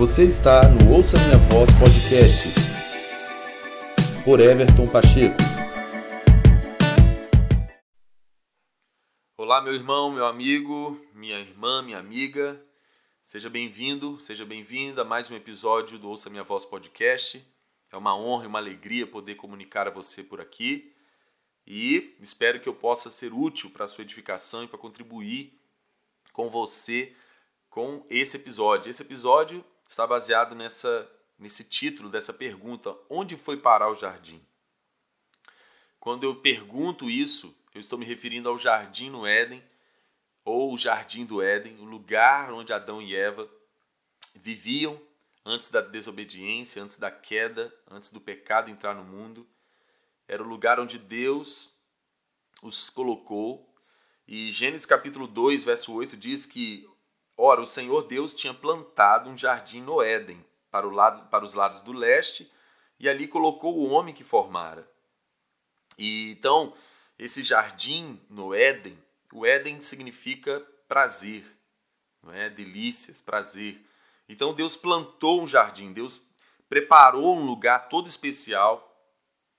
Você 0.00 0.24
está 0.24 0.66
no 0.66 0.94
Ouça 0.94 1.18
Minha 1.18 1.36
Voz 1.50 1.68
Podcast 1.78 2.54
por 4.24 4.40
Everton 4.40 4.86
Pacheco. 4.90 5.36
Olá, 9.36 9.60
meu 9.60 9.74
irmão, 9.74 10.10
meu 10.10 10.24
amigo, 10.24 10.98
minha 11.12 11.38
irmã, 11.38 11.82
minha 11.82 11.98
amiga. 11.98 12.58
Seja 13.20 13.50
bem-vindo, 13.50 14.18
seja 14.18 14.46
bem-vinda 14.46 15.02
a 15.02 15.04
mais 15.04 15.30
um 15.30 15.36
episódio 15.36 15.98
do 15.98 16.08
Ouça 16.08 16.30
Minha 16.30 16.44
Voz 16.44 16.64
Podcast. 16.64 17.46
É 17.92 17.96
uma 17.98 18.16
honra 18.16 18.44
e 18.44 18.46
uma 18.46 18.58
alegria 18.58 19.06
poder 19.06 19.34
comunicar 19.34 19.86
a 19.86 19.90
você 19.90 20.22
por 20.22 20.40
aqui 20.40 20.94
e 21.66 22.16
espero 22.22 22.58
que 22.58 22.70
eu 22.70 22.74
possa 22.74 23.10
ser 23.10 23.34
útil 23.34 23.68
para 23.68 23.84
a 23.84 23.88
sua 23.88 24.00
edificação 24.00 24.64
e 24.64 24.66
para 24.66 24.78
contribuir 24.78 25.60
com 26.32 26.48
você 26.48 27.14
com 27.68 28.06
esse 28.08 28.38
episódio. 28.38 28.88
Esse 28.88 29.02
episódio 29.02 29.62
está 29.90 30.06
baseado 30.06 30.54
nessa, 30.54 31.10
nesse 31.36 31.64
título 31.64 32.08
dessa 32.08 32.32
pergunta: 32.32 32.96
Onde 33.08 33.36
foi 33.36 33.56
parar 33.56 33.90
o 33.90 33.94
jardim? 33.96 34.40
Quando 35.98 36.22
eu 36.22 36.36
pergunto 36.36 37.10
isso, 37.10 37.54
eu 37.74 37.80
estou 37.80 37.98
me 37.98 38.04
referindo 38.04 38.48
ao 38.48 38.56
jardim 38.56 39.10
no 39.10 39.26
Éden, 39.26 39.62
ou 40.44 40.72
o 40.72 40.78
jardim 40.78 41.26
do 41.26 41.42
Éden, 41.42 41.76
o 41.80 41.84
lugar 41.84 42.52
onde 42.52 42.72
Adão 42.72 43.02
e 43.02 43.14
Eva 43.16 43.50
viviam 44.36 44.98
antes 45.44 45.70
da 45.70 45.80
desobediência, 45.80 46.82
antes 46.82 46.96
da 46.96 47.10
queda, 47.10 47.74
antes 47.90 48.12
do 48.12 48.20
pecado 48.20 48.70
entrar 48.70 48.94
no 48.94 49.04
mundo. 49.04 49.46
Era 50.28 50.42
o 50.42 50.46
lugar 50.46 50.78
onde 50.78 50.98
Deus 50.98 51.76
os 52.62 52.88
colocou. 52.88 53.68
E 54.26 54.52
Gênesis 54.52 54.86
capítulo 54.86 55.26
2, 55.26 55.64
verso 55.64 55.92
8 55.92 56.16
diz 56.16 56.46
que 56.46 56.88
Ora, 57.42 57.62
o 57.62 57.66
Senhor 57.66 58.02
Deus 58.02 58.34
tinha 58.34 58.52
plantado 58.52 59.30
um 59.30 59.34
jardim 59.34 59.80
no 59.80 60.02
Éden, 60.02 60.44
para, 60.70 60.86
o 60.86 60.90
lado, 60.90 61.26
para 61.30 61.42
os 61.42 61.54
lados 61.54 61.80
do 61.80 61.90
leste, 61.90 62.52
e 62.98 63.08
ali 63.08 63.26
colocou 63.26 63.78
o 63.78 63.88
homem 63.88 64.14
que 64.14 64.22
formara. 64.22 64.86
E 65.96 66.32
então, 66.32 66.74
esse 67.18 67.42
jardim 67.42 68.20
no 68.28 68.52
Éden, 68.52 69.02
o 69.32 69.46
Éden 69.46 69.80
significa 69.80 70.60
prazer, 70.86 71.46
não 72.22 72.30
é? 72.30 72.50
Delícias, 72.50 73.22
prazer. 73.22 73.82
Então 74.28 74.52
Deus 74.52 74.76
plantou 74.76 75.40
um 75.42 75.48
jardim, 75.48 75.94
Deus 75.94 76.28
preparou 76.68 77.38
um 77.38 77.46
lugar 77.46 77.88
todo 77.88 78.06
especial, 78.06 78.86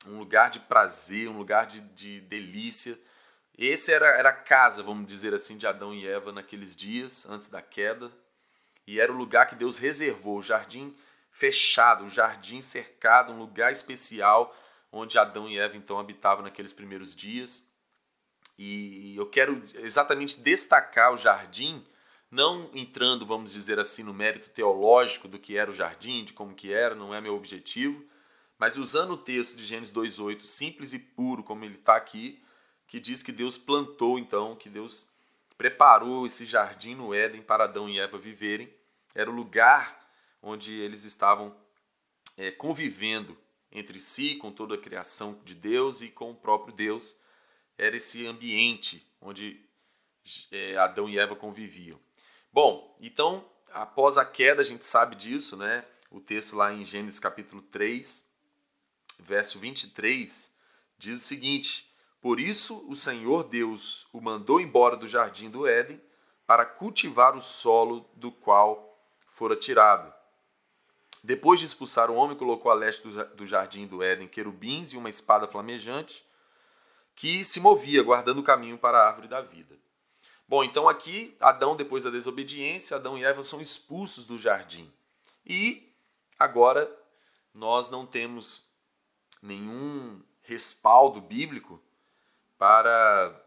um 0.06 0.20
lugar 0.20 0.52
de 0.52 0.60
prazer, 0.60 1.28
um 1.28 1.38
lugar 1.40 1.66
de, 1.66 1.82
de 1.82 2.22
delícia 2.22 2.96
esse 3.58 3.94
era, 3.94 4.08
era 4.08 4.30
a 4.30 4.34
casa, 4.34 4.82
vamos 4.82 5.06
dizer 5.08 5.34
assim, 5.34 5.58
de 5.58 5.68
Adão 5.68 5.94
e 5.94 6.08
Eva 6.08 6.32
naqueles 6.32 6.76
dias, 6.76 7.26
antes 7.30 7.48
da 7.50 7.62
queda. 7.62 8.12
E 8.88 9.00
era 9.00 9.12
o 9.12 9.16
lugar 9.16 9.48
que 9.48 9.56
Deus 9.56 9.78
reservou, 9.78 10.38
o 10.38 10.42
jardim 10.42 10.96
fechado, 11.32 12.06
o 12.06 12.10
jardim 12.10 12.62
cercado, 12.62 13.32
um 13.32 13.40
lugar 13.40 13.72
especial 13.72 14.56
onde 14.92 15.18
Adão 15.18 15.48
e 15.48 15.58
Eva 15.58 15.78
então 15.78 16.00
habitavam 16.00 16.44
naqueles 16.44 16.74
primeiros 16.74 17.16
dias. 17.16 17.66
E 18.58 19.16
eu 19.16 19.26
quero 19.26 19.60
exatamente 19.76 20.40
destacar 20.40 21.14
o 21.14 21.18
jardim, 21.18 21.84
não 22.30 22.70
entrando, 22.74 23.26
vamos 23.26 23.52
dizer 23.52 23.80
assim, 23.80 24.04
no 24.04 24.14
mérito 24.14 24.50
teológico 24.50 25.28
do 25.28 25.40
que 25.40 25.58
era 25.58 25.72
o 25.72 25.74
jardim, 25.74 26.24
de 26.24 26.34
como 26.34 26.54
que 26.54 26.72
era, 26.72 26.94
não 26.94 27.14
é 27.14 27.20
meu 27.20 27.36
objetivo, 27.36 28.06
mas 28.60 28.78
usando 28.78 29.14
o 29.14 29.18
texto 29.18 29.58
de 29.58 29.66
Gênesis 29.66 29.94
2:8, 29.94 30.46
simples 30.46 30.94
e 30.94 31.00
puro 31.00 31.44
como 31.44 31.66
ele 31.66 31.74
está 31.74 31.96
aqui, 31.96 32.44
que 32.92 33.00
diz 33.00 33.24
que 33.24 33.32
Deus 33.32 33.58
plantou, 33.58 34.20
então, 34.20 34.54
que 34.54 34.68
Deus 34.68 35.08
preparou 35.58 36.26
esse 36.26 36.46
jardim 36.46 36.94
no 36.94 37.14
Éden 37.14 37.42
para 37.42 37.64
Adão 37.64 37.88
e 37.88 37.98
Eva 37.98 38.18
viverem. 38.18 38.70
Era 39.16 39.32
o 39.32 39.34
lugar 39.34 40.12
onde 40.42 40.74
eles 40.74 41.06
estavam 41.06 41.56
é, 42.38 42.52
convivendo 42.52 43.38
entre 43.72 43.98
si, 43.98 44.36
com 44.36 44.52
toda 44.52 44.76
a 44.76 44.78
criação 44.78 45.40
de 45.46 45.56
Deus 45.56 46.02
e 46.02 46.10
com 46.10 46.32
o 46.32 46.36
próprio 46.36 46.76
Deus. 46.76 47.16
Era 47.78 47.96
esse 47.96 48.28
ambiente 48.28 49.10
onde 49.22 49.66
é, 50.52 50.76
Adão 50.76 51.08
e 51.08 51.18
Eva 51.18 51.34
conviviam. 51.34 51.98
Bom, 52.52 52.98
então, 53.00 53.50
após 53.72 54.18
a 54.18 54.26
queda, 54.26 54.64
a 54.64 54.66
gente 54.66 54.86
sabe 54.86 55.16
disso, 55.16 55.56
né? 55.56 55.86
O 56.10 56.20
texto 56.20 56.58
lá 56.58 56.74
em 56.74 56.84
Gênesis 56.84 57.22
capítulo 57.22 57.62
3, 57.62 58.30
verso 59.18 59.60
23, 59.60 60.54
diz 60.98 61.16
o 61.16 61.26
seguinte: 61.26 61.90
por 62.22 62.40
isso 62.40 62.86
o 62.88 62.96
Senhor 62.96 63.44
Deus 63.44 64.08
o 64.14 64.22
mandou 64.22 64.62
embora 64.62 64.96
do 64.96 65.08
jardim 65.08 65.50
do 65.50 65.68
Éden 65.68 66.00
para 66.46 66.66
cultivar 66.66 67.36
o 67.36 67.42
solo 67.42 68.08
do 68.14 68.32
qual 68.32 69.00
fora 69.26 69.56
tirado. 69.56 70.14
Depois 71.24 71.60
de 71.60 71.66
expulsar 71.66 72.12
o 72.12 72.16
homem, 72.16 72.38
colocou 72.38 72.72
a 72.72 72.76
leste 72.76 73.08
do 73.08 73.46
jardim 73.46 73.88
do 73.88 74.04
Éden 74.04 74.28
querubins 74.28 74.94
e 74.94 74.98
uma 74.98 75.10
espada 75.10 75.48
flamejante 75.48 76.26
que 77.16 77.44
se 77.44 77.60
movia, 77.60 78.02
guardando 78.04 78.40
o 78.40 78.44
caminho 78.44 78.78
para 78.78 79.00
a 79.00 79.08
árvore 79.08 79.28
da 79.28 79.42
vida. 79.42 79.78
Bom, 80.48 80.64
então 80.64 80.90
aqui, 80.90 81.36
Adão, 81.40 81.76
depois 81.76 82.04
da 82.04 82.10
desobediência, 82.10 82.98
Adão 82.98 83.18
e 83.18 83.24
Eva 83.24 83.44
são 83.44 83.62
expulsos 83.62 84.26
do 84.26 84.38
jardim. 84.38 84.92
E 85.46 85.92
agora 86.38 86.92
nós 87.54 87.90
não 87.90 88.06
temos 88.06 88.68
nenhum 89.42 90.22
respaldo 90.42 91.22
bíblico 91.22 91.82
para 92.62 93.44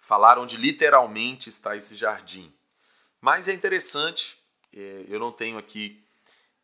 falar 0.00 0.38
onde 0.38 0.56
literalmente 0.56 1.50
está 1.50 1.76
esse 1.76 1.94
jardim. 1.94 2.50
Mas 3.20 3.46
é 3.46 3.52
interessante, 3.52 4.38
é, 4.74 5.04
eu 5.06 5.20
não 5.20 5.30
tenho 5.30 5.58
aqui 5.58 6.02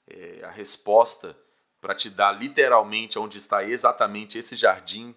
é, 0.06 0.42
a 0.44 0.50
resposta 0.50 1.36
para 1.78 1.94
te 1.94 2.08
dar 2.08 2.32
literalmente 2.32 3.18
onde 3.18 3.36
está 3.36 3.62
exatamente 3.62 4.38
esse 4.38 4.56
jardim 4.56 5.14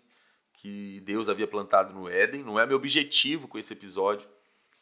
que 0.55 0.99
Deus 1.05 1.29
havia 1.29 1.47
plantado 1.47 1.93
no 1.93 2.09
Éden. 2.09 2.43
Não 2.43 2.59
é 2.59 2.65
meu 2.65 2.75
objetivo 2.75 3.47
com 3.47 3.57
esse 3.57 3.71
episódio 3.71 4.27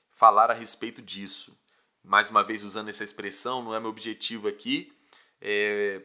falar 0.10 0.50
a 0.50 0.56
respeito 0.56 1.04
disso. 1.04 1.56
Mais 2.04 2.32
uma 2.32 2.44
vez, 2.44 2.64
usando 2.64 2.90
essa 2.90 3.04
expressão, 3.04 3.62
não 3.62 3.76
é 3.76 3.80
meu 3.80 3.92
objetivo 3.92 4.48
aqui 4.48 4.92
é, 5.40 6.02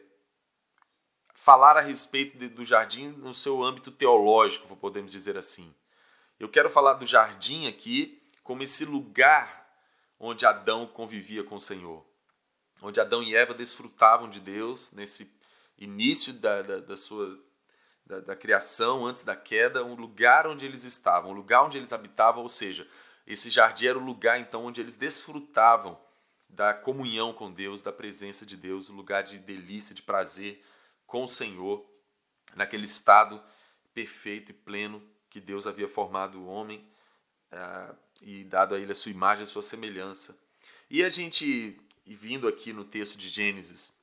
falar 1.39 1.77
a 1.77 1.81
respeito 1.81 2.37
de, 2.37 2.49
do 2.49 2.65
jardim 2.65 3.07
no 3.11 3.33
seu 3.33 3.63
âmbito 3.63 3.91
teológico, 3.91 4.75
podemos 4.75 5.09
dizer 5.09 5.37
assim. 5.37 5.73
Eu 6.37 6.49
quero 6.49 6.69
falar 6.69 6.95
do 6.95 7.05
jardim 7.05 7.65
aqui 7.65 8.21
como 8.43 8.61
esse 8.61 8.83
lugar 8.83 9.65
onde 10.19 10.45
Adão 10.45 10.85
convivia 10.85 11.41
com 11.41 11.55
o 11.55 11.61
Senhor, 11.61 12.05
onde 12.81 12.99
Adão 12.99 13.23
e 13.23 13.33
Eva 13.33 13.53
desfrutavam 13.53 14.29
de 14.29 14.41
Deus 14.41 14.91
nesse 14.91 15.33
início 15.77 16.33
da, 16.33 16.61
da, 16.61 16.79
da 16.79 16.97
sua 16.97 17.39
da, 18.05 18.19
da, 18.19 18.35
criação, 18.35 19.05
antes 19.05 19.23
da 19.23 19.35
queda, 19.35 19.81
um 19.85 19.95
lugar 19.95 20.45
onde 20.45 20.65
eles 20.65 20.83
estavam, 20.83 21.31
um 21.31 21.35
lugar 21.35 21.63
onde 21.63 21.77
eles 21.77 21.93
habitavam, 21.93 22.43
ou 22.43 22.49
seja, 22.49 22.85
esse 23.25 23.49
jardim 23.49 23.87
era 23.87 23.97
o 23.97 24.03
lugar 24.03 24.41
então 24.41 24.65
onde 24.65 24.81
eles 24.81 24.97
desfrutavam 24.97 25.97
da 26.49 26.73
comunhão 26.73 27.31
com 27.31 27.49
Deus, 27.49 27.81
da 27.81 27.93
presença 27.93 28.45
de 28.45 28.57
Deus, 28.57 28.89
um 28.89 28.95
lugar 28.95 29.23
de 29.23 29.39
delícia, 29.39 29.95
de 29.95 30.01
prazer, 30.01 30.61
com 31.09 31.23
o 31.23 31.27
Senhor, 31.27 31.83
naquele 32.55 32.85
estado 32.85 33.41
perfeito 33.95 34.51
e 34.51 34.53
pleno 34.53 35.01
que 35.27 35.41
Deus 35.41 35.65
havia 35.65 35.87
formado 35.87 36.39
o 36.39 36.45
homem 36.45 36.87
uh, 37.51 37.97
e 38.21 38.43
dado 38.43 38.75
a 38.75 38.79
ele 38.79 38.91
a 38.91 38.95
sua 38.95 39.11
imagem, 39.11 39.43
a 39.43 39.47
sua 39.47 39.63
semelhança. 39.63 40.39
E 40.87 41.03
a 41.03 41.09
gente, 41.09 41.81
vindo 42.05 42.47
aqui 42.47 42.71
no 42.71 42.85
texto 42.85 43.17
de 43.17 43.27
Gênesis, 43.27 43.97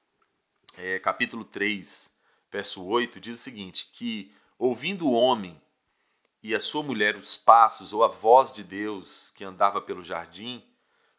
é, 0.77 0.99
capítulo 0.99 1.44
3, 1.44 2.12
verso 2.50 2.84
8, 2.84 3.21
diz 3.21 3.38
o 3.38 3.43
seguinte: 3.43 3.88
que 3.93 4.34
ouvindo 4.59 5.06
o 5.06 5.12
homem 5.12 5.62
e 6.43 6.56
a 6.56 6.61
sua 6.61 6.83
mulher 6.83 7.15
os 7.17 7.37
passos 7.37 7.93
ou 7.93 8.03
a 8.03 8.09
voz 8.09 8.53
de 8.53 8.65
Deus 8.65 9.31
que 9.37 9.44
andava 9.44 9.81
pelo 9.81 10.03
jardim, 10.03 10.65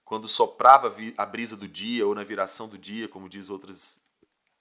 quando 0.04 0.28
soprava 0.28 0.94
a 1.18 1.26
brisa 1.26 1.56
do 1.56 1.68
dia 1.68 2.06
ou 2.06 2.14
na 2.14 2.26
viração 2.26 2.68
do 2.68 2.78
dia, 2.78 3.08
como 3.08 3.30
diz 3.30 3.50
outras 3.50 4.06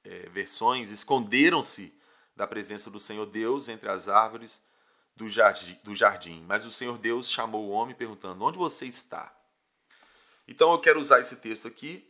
é, 0.06 0.28
versões, 0.28 0.90
esconderam-se 0.90 1.92
da 2.34 2.46
presença 2.46 2.90
do 2.90 3.00
Senhor 3.00 3.26
Deus 3.26 3.68
entre 3.68 3.90
as 3.90 4.08
árvores 4.08 4.62
do 5.16 5.28
jardim, 5.28 5.78
do 5.82 5.94
jardim. 5.94 6.44
Mas 6.46 6.64
o 6.64 6.70
Senhor 6.70 6.96
Deus 6.98 7.30
chamou 7.30 7.66
o 7.66 7.70
homem 7.70 7.94
perguntando: 7.94 8.44
Onde 8.44 8.56
você 8.56 8.86
está? 8.86 9.34
Então 10.46 10.70
eu 10.70 10.78
quero 10.78 11.00
usar 11.00 11.18
esse 11.18 11.36
texto 11.36 11.66
aqui 11.66 12.08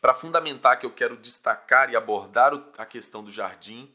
para 0.00 0.14
fundamentar 0.14 0.78
que 0.78 0.86
eu 0.86 0.90
quero 0.90 1.16
destacar 1.16 1.90
e 1.90 1.96
abordar 1.96 2.52
a 2.76 2.84
questão 2.84 3.22
do 3.22 3.30
jardim 3.30 3.94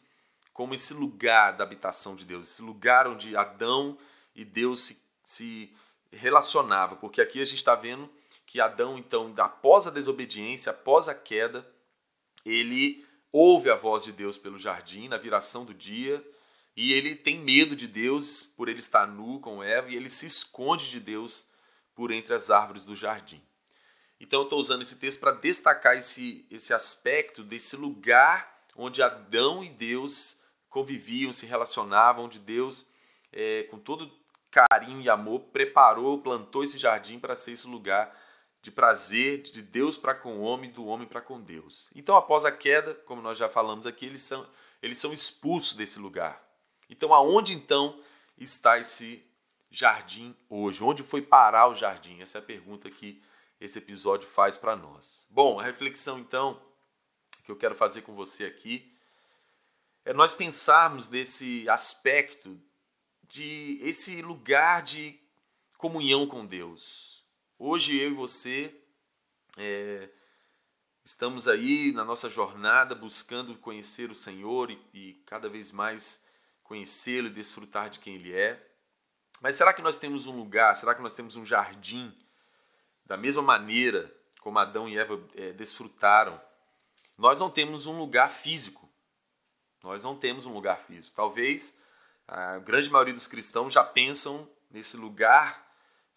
como 0.53 0.73
esse 0.73 0.93
lugar 0.93 1.57
da 1.57 1.65
habitação 1.65 2.15
de 2.15 2.23
Deus, 2.23 2.47
esse 2.47 2.61
lugar 2.61 3.07
onde 3.07 3.35
Adão 3.35 3.97
e 4.33 4.45
Deus 4.45 4.81
se, 4.81 5.03
se 5.25 5.75
relacionavam, 6.09 6.97
porque 6.97 7.19
aqui 7.19 7.41
a 7.41 7.45
gente 7.45 7.57
está 7.57 7.75
vendo 7.75 8.09
que 8.45 8.61
Adão, 8.61 8.97
então, 8.97 9.33
após 9.37 9.85
a 9.85 9.91
desobediência, 9.91 10.69
após 10.69 11.09
a 11.09 11.15
queda, 11.15 11.67
ele 12.45 13.04
ouve 13.37 13.69
a 13.69 13.75
voz 13.75 14.05
de 14.05 14.13
Deus 14.13 14.37
pelo 14.37 14.57
jardim, 14.57 15.09
na 15.09 15.17
viração 15.17 15.65
do 15.65 15.73
dia, 15.73 16.25
e 16.73 16.93
ele 16.93 17.13
tem 17.13 17.37
medo 17.37 17.75
de 17.75 17.85
Deus 17.85 18.41
por 18.41 18.69
ele 18.69 18.79
estar 18.79 19.05
nu 19.05 19.41
com 19.41 19.61
Eva, 19.61 19.91
e 19.91 19.95
ele 19.97 20.09
se 20.09 20.25
esconde 20.25 20.89
de 20.89 21.01
Deus 21.01 21.45
por 21.93 22.11
entre 22.11 22.33
as 22.33 22.49
árvores 22.49 22.85
do 22.85 22.95
jardim. 22.95 23.41
Então 24.21 24.39
eu 24.39 24.43
estou 24.45 24.57
usando 24.57 24.83
esse 24.83 24.95
texto 24.99 25.19
para 25.19 25.33
destacar 25.33 25.97
esse, 25.97 26.47
esse 26.49 26.73
aspecto 26.73 27.43
desse 27.43 27.75
lugar 27.75 28.63
onde 28.73 29.03
Adão 29.03 29.61
e 29.61 29.69
Deus 29.69 30.41
conviviam, 30.69 31.33
se 31.33 31.45
relacionavam, 31.45 32.25
onde 32.25 32.39
Deus, 32.39 32.85
é, 33.33 33.63
com 33.63 33.77
todo 33.77 34.09
carinho 34.49 35.01
e 35.01 35.09
amor, 35.09 35.41
preparou, 35.51 36.21
plantou 36.21 36.63
esse 36.63 36.77
jardim 36.77 37.19
para 37.19 37.35
ser 37.35 37.51
esse 37.51 37.67
lugar 37.67 38.17
de 38.65 38.71
prazer 38.71 39.43
de 39.43 39.61
Deus 39.61 39.95
para 39.95 40.15
com 40.15 40.37
o 40.37 40.41
homem, 40.41 40.71
do 40.71 40.87
homem 40.87 41.07
para 41.07 41.21
com 41.21 41.39
Deus. 41.39 41.87
Então, 41.93 42.17
após 42.17 42.45
a 42.45 42.51
queda, 42.51 42.95
como 42.95 43.21
nós 43.21 43.37
já 43.37 43.47
falamos 43.47 43.85
aqui, 43.85 44.07
eles 44.07 44.23
são, 44.23 44.49
eles 44.81 44.97
são 44.97 45.13
expulsos 45.13 45.77
desse 45.77 45.99
lugar. 45.99 46.43
Então, 46.89 47.13
aonde 47.13 47.53
então 47.53 48.01
está 48.35 48.79
esse 48.79 49.23
jardim 49.69 50.35
hoje? 50.49 50.83
Onde 50.83 51.03
foi 51.03 51.21
parar 51.21 51.67
o 51.67 51.75
jardim? 51.75 52.21
Essa 52.21 52.39
é 52.39 52.41
a 52.41 52.43
pergunta 52.43 52.89
que 52.89 53.21
esse 53.61 53.77
episódio 53.77 54.27
faz 54.27 54.57
para 54.57 54.75
nós. 54.75 55.27
Bom, 55.29 55.59
a 55.59 55.63
reflexão 55.63 56.17
então 56.17 56.59
que 57.45 57.51
eu 57.51 57.55
quero 57.55 57.75
fazer 57.75 58.01
com 58.01 58.15
você 58.15 58.45
aqui 58.45 58.91
é 60.03 60.11
nós 60.11 60.33
pensarmos 60.33 61.07
nesse 61.07 61.69
aspecto 61.69 62.59
de 63.27 63.77
esse 63.83 64.23
lugar 64.23 64.81
de 64.81 65.19
comunhão 65.77 66.25
com 66.25 66.43
Deus. 66.43 67.14
Hoje 67.57 67.97
eu 67.97 68.11
e 68.11 68.13
você 68.13 68.75
é, 69.57 70.09
estamos 71.05 71.47
aí 71.47 71.93
na 71.93 72.03
nossa 72.03 72.29
jornada 72.29 72.93
buscando 72.93 73.57
conhecer 73.57 74.11
o 74.11 74.15
Senhor 74.15 74.69
e, 74.69 74.81
e 74.93 75.13
cada 75.25 75.47
vez 75.47 75.71
mais 75.71 76.21
conhecê-lo 76.63 77.27
e 77.27 77.33
desfrutar 77.33 77.89
de 77.89 77.99
quem 77.99 78.15
Ele 78.15 78.33
é. 78.33 78.61
Mas 79.39 79.55
será 79.55 79.71
que 79.73 79.81
nós 79.81 79.95
temos 79.95 80.27
um 80.27 80.35
lugar, 80.35 80.75
será 80.75 80.93
que 80.93 81.01
nós 81.01 81.13
temos 81.13 81.37
um 81.37 81.45
jardim 81.45 82.13
da 83.05 83.15
mesma 83.15 83.41
maneira 83.41 84.13
como 84.41 84.59
Adão 84.59 84.89
e 84.89 84.97
Eva 84.97 85.17
é, 85.33 85.53
desfrutaram? 85.53 86.41
Nós 87.17 87.39
não 87.39 87.49
temos 87.49 87.85
um 87.85 87.97
lugar 87.97 88.29
físico. 88.29 88.91
Nós 89.81 90.03
não 90.03 90.17
temos 90.17 90.45
um 90.45 90.51
lugar 90.51 90.79
físico. 90.79 91.15
Talvez 91.15 91.77
a 92.27 92.57
grande 92.57 92.89
maioria 92.89 93.13
dos 93.13 93.29
cristãos 93.29 93.73
já 93.73 93.83
pensam 93.83 94.45
nesse 94.69 94.97
lugar 94.97 95.64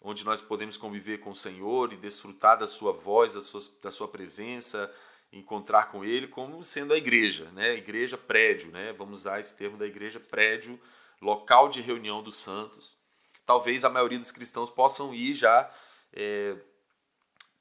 onde 0.01 0.25
nós 0.25 0.41
podemos 0.41 0.77
conviver 0.77 1.19
com 1.19 1.31
o 1.31 1.35
Senhor 1.35 1.91
e 1.91 1.97
desfrutar 1.97 2.57
da 2.57 2.67
sua 2.67 2.91
voz, 2.93 3.33
da 3.33 3.41
sua, 3.41 3.61
da 3.81 3.91
sua 3.91 4.07
presença, 4.07 4.93
encontrar 5.31 5.91
com 5.91 6.03
Ele, 6.03 6.27
como 6.27 6.63
sendo 6.63 6.93
a 6.93 6.97
igreja, 6.97 7.45
né? 7.51 7.75
Igreja 7.75 8.17
prédio, 8.17 8.71
né? 8.71 8.93
Vamos 8.93 9.21
usar 9.21 9.39
esse 9.39 9.55
termo 9.55 9.77
da 9.77 9.85
igreja 9.85 10.19
prédio, 10.19 10.79
local 11.21 11.69
de 11.69 11.81
reunião 11.81 12.23
dos 12.23 12.37
santos. 12.37 12.97
Talvez 13.45 13.83
a 13.83 13.89
maioria 13.89 14.19
dos 14.19 14.31
cristãos 14.31 14.69
possam 14.69 15.13
ir 15.13 15.35
já 15.35 15.69
é, 16.13 16.55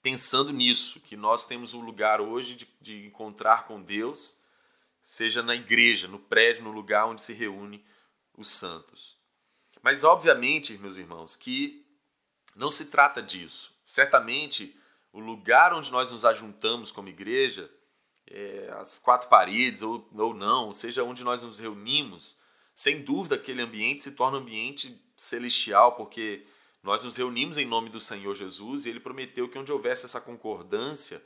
pensando 0.03 0.53
nisso, 0.53 1.01
que 1.01 1.17
nós 1.17 1.45
temos 1.45 1.75
um 1.75 1.81
lugar 1.81 2.21
hoje 2.21 2.55
de, 2.55 2.69
de 2.81 3.07
encontrar 3.07 3.67
com 3.67 3.83
Deus, 3.83 4.37
seja 5.03 5.43
na 5.43 5.55
igreja, 5.55 6.07
no 6.07 6.19
prédio, 6.19 6.63
no 6.63 6.71
lugar 6.71 7.07
onde 7.07 7.23
se 7.23 7.33
reúne 7.33 7.85
os 8.37 8.51
santos. 8.51 9.19
Mas, 9.83 10.05
obviamente, 10.05 10.77
meus 10.79 10.97
irmãos, 10.97 11.37
que 11.37 11.88
não 12.59 12.71
se 12.71 12.91
trata 12.91 13.23
disso. 13.23 13.73
Certamente, 13.87 14.77
o 15.13 15.21
lugar 15.21 15.73
onde 15.73 15.93
nós 15.93 16.11
nos 16.11 16.25
ajuntamos 16.25 16.91
como 16.91 17.09
igreja, 17.09 17.71
é, 18.27 18.69
as 18.79 18.99
quatro 18.99 19.29
paredes 19.29 19.81
ou, 19.81 20.07
ou 20.15 20.35
não, 20.35 20.67
ou 20.67 20.75
seja, 20.75 21.05
onde 21.05 21.23
nós 21.23 21.43
nos 21.43 21.59
reunimos, 21.61 22.37
sem 22.75 23.03
dúvida 23.03 23.37
aquele 23.37 23.63
ambiente 23.63 24.03
se 24.03 24.17
torna 24.17 24.39
um 24.39 24.41
ambiente 24.41 25.01
celestial, 25.17 25.93
porque 25.95 26.45
nós 26.83 27.05
nos 27.05 27.17
reunimos 27.17 27.59
em 27.59 27.65
nome 27.65 27.91
do 27.91 28.01
Senhor 28.01 28.35
Jesus 28.35 28.85
e 28.85 28.91
ele 28.91 29.01
prometeu 29.01 29.49
que 29.49 29.59
onde 29.59 29.73
houvesse 29.73 30.05
essa 30.05 30.21
concordância 30.21 31.23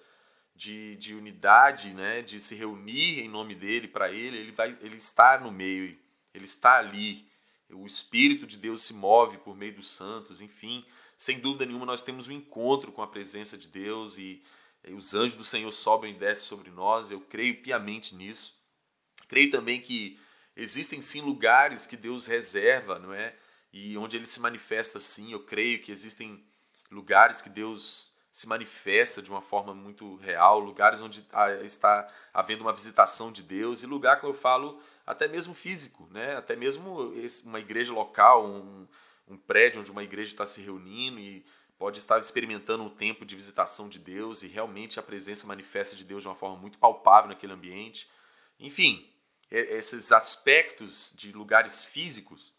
de, 0.54 0.96
de 0.96 1.14
unidade, 1.14 1.94
né, 1.94 2.20
de 2.20 2.40
se 2.40 2.54
reunir 2.54 3.20
em 3.20 3.28
nome 3.28 3.54
dele, 3.54 3.88
para 3.88 4.10
ele, 4.10 4.36
ele 4.36 4.52
vai 4.52 4.76
ele 4.80 4.96
está 4.96 5.40
no 5.40 5.50
meio, 5.50 5.98
ele 6.34 6.44
está 6.44 6.78
ali. 6.78 7.26
O 7.70 7.86
Espírito 7.86 8.46
de 8.46 8.58
Deus 8.58 8.82
se 8.82 8.92
move 8.92 9.38
por 9.38 9.56
meio 9.56 9.74
dos 9.74 9.90
santos, 9.90 10.42
enfim. 10.42 10.84
Sem 11.22 11.38
dúvida 11.38 11.64
nenhuma, 11.64 11.86
nós 11.86 12.02
temos 12.02 12.26
um 12.26 12.32
encontro 12.32 12.90
com 12.90 13.00
a 13.00 13.06
presença 13.06 13.56
de 13.56 13.68
Deus 13.68 14.18
e, 14.18 14.42
e 14.82 14.92
os 14.92 15.14
anjos 15.14 15.36
do 15.36 15.44
Senhor 15.44 15.70
sobem 15.70 16.12
e 16.12 16.18
descem 16.18 16.48
sobre 16.48 16.68
nós. 16.68 17.12
Eu 17.12 17.20
creio 17.20 17.62
piamente 17.62 18.16
nisso. 18.16 18.60
Creio 19.28 19.48
também 19.48 19.80
que 19.80 20.18
existem 20.56 21.00
sim 21.00 21.20
lugares 21.20 21.86
que 21.86 21.96
Deus 21.96 22.26
reserva, 22.26 22.98
não 22.98 23.14
é? 23.14 23.36
e 23.72 23.96
onde 23.96 24.16
ele 24.16 24.26
se 24.26 24.40
manifesta 24.40 24.98
assim. 24.98 25.32
Eu 25.32 25.44
creio 25.44 25.80
que 25.80 25.92
existem 25.92 26.44
lugares 26.90 27.40
que 27.40 27.48
Deus 27.48 28.12
se 28.32 28.48
manifesta 28.48 29.22
de 29.22 29.30
uma 29.30 29.40
forma 29.40 29.72
muito 29.72 30.16
real, 30.16 30.58
lugares 30.58 31.00
onde 31.00 31.24
está 31.62 32.08
havendo 32.34 32.62
uma 32.62 32.72
visitação 32.72 33.30
de 33.30 33.44
Deus 33.44 33.84
e 33.84 33.86
lugar 33.86 34.18
que 34.18 34.26
eu 34.26 34.34
falo 34.34 34.80
até 35.06 35.28
mesmo 35.28 35.54
físico, 35.54 36.08
né? 36.10 36.36
Até 36.36 36.56
mesmo 36.56 37.12
uma 37.44 37.60
igreja 37.60 37.92
local, 37.92 38.44
um, 38.44 38.88
um 39.26 39.36
prédio 39.36 39.80
onde 39.80 39.90
uma 39.90 40.02
igreja 40.02 40.30
está 40.30 40.46
se 40.46 40.60
reunindo 40.60 41.18
e 41.18 41.44
pode 41.78 41.98
estar 41.98 42.18
experimentando 42.18 42.82
um 42.82 42.90
tempo 42.90 43.24
de 43.24 43.34
visitação 43.34 43.88
de 43.88 43.98
Deus 43.98 44.42
e 44.42 44.46
realmente 44.46 45.00
a 45.00 45.02
presença 45.02 45.46
manifesta 45.46 45.96
de 45.96 46.04
Deus 46.04 46.22
de 46.22 46.28
uma 46.28 46.34
forma 46.34 46.56
muito 46.56 46.78
palpável 46.78 47.28
naquele 47.28 47.52
ambiente. 47.52 48.08
Enfim, 48.58 49.10
esses 49.50 50.12
aspectos 50.12 51.12
de 51.16 51.32
lugares 51.32 51.84
físicos 51.84 52.54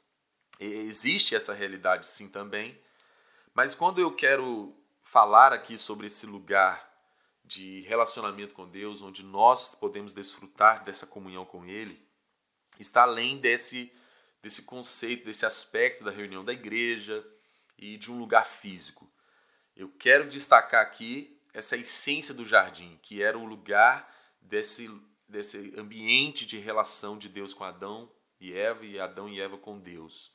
Existe 0.60 1.36
essa 1.36 1.54
realidade 1.54 2.06
sim 2.06 2.30
também, 2.30 2.80
mas 3.54 3.74
quando 3.74 4.00
eu 4.00 4.16
quero 4.16 4.75
falar 5.01 5.51
aqui 5.51 5.77
sobre 5.77 6.07
esse 6.07 6.25
lugar 6.25 6.92
de 7.44 7.81
relacionamento 7.81 8.54
com 8.54 8.68
Deus, 8.68 9.01
onde 9.01 9.24
nós 9.24 9.75
podemos 9.75 10.13
desfrutar 10.13 10.83
dessa 10.83 11.06
comunhão 11.06 11.45
com 11.45 11.66
Ele, 11.66 12.00
está 12.80 13.04
além 13.04 13.38
desse, 13.38 13.92
desse 14.44 14.63
conceito, 14.63 15.24
desse 15.24 15.45
aspecto 15.45 16.04
da 16.04 16.12
reunião 16.12 16.44
da 16.44 16.51
igreja 16.51 17.25
e 17.78 17.98
de 17.98 18.12
um 18.12 18.19
lugar 18.19 18.45
físico. 18.45 19.10
Eu 19.74 19.90
quero 19.90 20.28
destacar 20.28 20.81
aqui 20.81 21.40
essa 21.54 21.78
essência 21.78 22.34
do 22.34 22.45
jardim, 22.45 23.00
que 23.01 23.24
era 23.24 23.38
o 23.38 23.45
lugar 23.45 24.13
desse, 24.42 24.92
desse 25.28 25.74
ambiente 25.78 26.45
de 26.45 26.60
relação 26.60 27.18
de 27.18 27.30
Deus 27.30 27.54
com 27.54 27.63
Adão 27.63 28.12
e 28.40 28.54
Eva 28.54 28.86
e 28.86 29.00
Adão 29.00 29.30
e 29.30 29.40
Eva 29.40 29.57
com 29.57 29.80
Deus. 29.80 30.34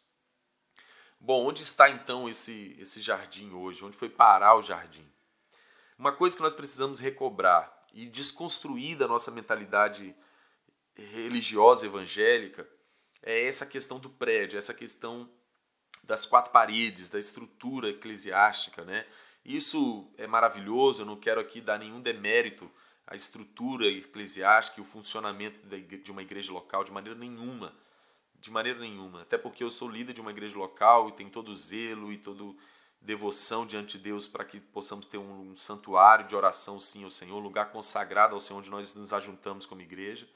Bom, 1.21 1.47
onde 1.47 1.63
está 1.63 1.91
então 1.91 2.29
esse, 2.29 2.77
esse 2.81 3.03
jardim 3.03 3.53
hoje? 3.53 3.85
Onde 3.85 3.97
foi 3.97 4.09
parar 4.09 4.55
o 4.55 4.63
jardim? 4.63 5.07
Uma 5.99 6.13
coisa 6.13 6.35
que 6.35 6.43
nós 6.43 6.55
precisamos 6.55 6.99
recobrar 6.99 7.87
e 7.93 8.07
desconstruir 8.07 8.97
da 8.97 9.07
nossa 9.07 9.31
mentalidade 9.31 10.17
religiosa 10.95 11.87
evangélica 11.87 12.67
é 13.23 13.47
essa 13.47 13.67
questão 13.67 13.99
do 13.99 14.11
prédio, 14.11 14.59
essa 14.59 14.75
questão 14.75 15.29
das 16.05 16.25
quatro 16.25 16.53
paredes, 16.53 17.11
da 17.11 17.19
estrutura 17.19 17.91
eclesiástica, 17.91 18.85
né? 18.85 19.07
Isso 19.45 20.11
é 20.17 20.27
maravilhoso, 20.27 21.03
eu 21.03 21.07
não 21.07 21.17
quero 21.17 21.41
aqui 21.41 21.61
dar 21.61 21.79
nenhum 21.79 22.01
demérito 22.01 22.71
à 23.07 23.17
estrutura 23.17 23.87
eclesiástica 23.87 24.81
e 24.81 24.83
o 24.83 24.87
funcionamento 24.87 25.67
de 25.67 26.13
uma 26.13 26.23
igreja 26.23 26.53
local 26.53 26.85
de 26.85 26.93
maneira 26.93 27.19
nenhuma. 27.19 27.75
De 28.35 28.51
maneira 28.51 28.79
nenhuma. 28.79 29.23
Até 29.23 29.37
porque 29.37 29.65
eu 29.65 29.71
sou 29.71 29.89
líder 29.89 30.13
de 30.13 30.21
uma 30.21 30.31
igreja 30.31 30.57
local 30.57 31.09
e 31.09 31.13
tenho 31.13 31.31
todo 31.31 31.55
zelo 31.55 32.13
e 32.13 32.19
toda 32.19 32.55
devoção 33.01 33.67
diante 33.67 33.97
de 33.97 34.05
Deus 34.05 34.27
para 34.27 34.45
que 34.45 34.61
possamos 34.61 35.07
ter 35.07 35.19
um, 35.19 35.57
santuário 35.57 36.27
de 36.27 36.37
oração, 36.37 36.79
sim, 36.79 37.05
ao 37.05 37.11
Senhor, 37.11 37.39
um 37.39 37.43
lugar 37.43 37.71
consagrado 37.71 38.35
ao 38.35 38.41
Senhor, 38.41 38.59
onde 38.59 38.71
nós 38.71 38.95
nos 38.95 39.13
ajuntamos 39.13 39.67
como 39.67 39.81
igreja. 39.81 40.29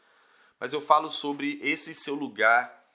Mas 0.62 0.72
eu 0.72 0.80
falo 0.80 1.10
sobre 1.10 1.58
esse 1.60 1.92
seu 1.92 2.14
lugar 2.14 2.86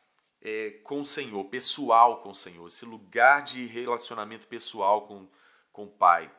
é, 0.41 0.69
com 0.86 1.01
o 1.01 1.05
Senhor, 1.05 1.43
pessoal 1.50 2.21
com 2.21 2.29
o 2.29 2.33
Senhor, 2.33 2.65
esse 2.65 2.86
lugar 2.86 3.43
de 3.43 3.65
relacionamento 3.65 4.47
pessoal 4.47 5.05
com, 5.05 5.27
com 5.74 5.83
o 5.83 5.91
Pai. 5.91 6.33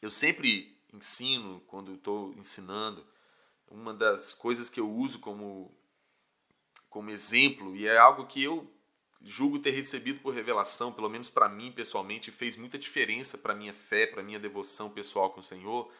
Eu 0.00 0.10
sempre 0.10 0.74
ensino, 0.90 1.60
quando 1.66 1.92
estou 1.92 2.32
ensinando, 2.32 3.06
uma 3.70 3.92
das 3.92 4.32
coisas 4.32 4.70
que 4.70 4.80
eu 4.80 4.90
uso 4.90 5.18
como 5.18 5.70
como 6.88 7.10
exemplo, 7.10 7.76
e 7.76 7.86
é 7.86 7.98
algo 7.98 8.26
que 8.26 8.42
eu 8.42 8.72
julgo 9.20 9.58
ter 9.58 9.72
recebido 9.72 10.20
por 10.20 10.32
revelação, 10.32 10.90
pelo 10.94 11.10
menos 11.10 11.28
para 11.28 11.46
mim 11.46 11.70
pessoalmente, 11.70 12.30
fez 12.30 12.56
muita 12.56 12.78
diferença 12.78 13.36
para 13.36 13.54
minha 13.54 13.74
fé, 13.74 14.06
para 14.06 14.22
minha 14.22 14.38
devoção 14.38 14.88
pessoal 14.88 15.28
com 15.28 15.40
o 15.40 15.44
Senhor, 15.44 15.92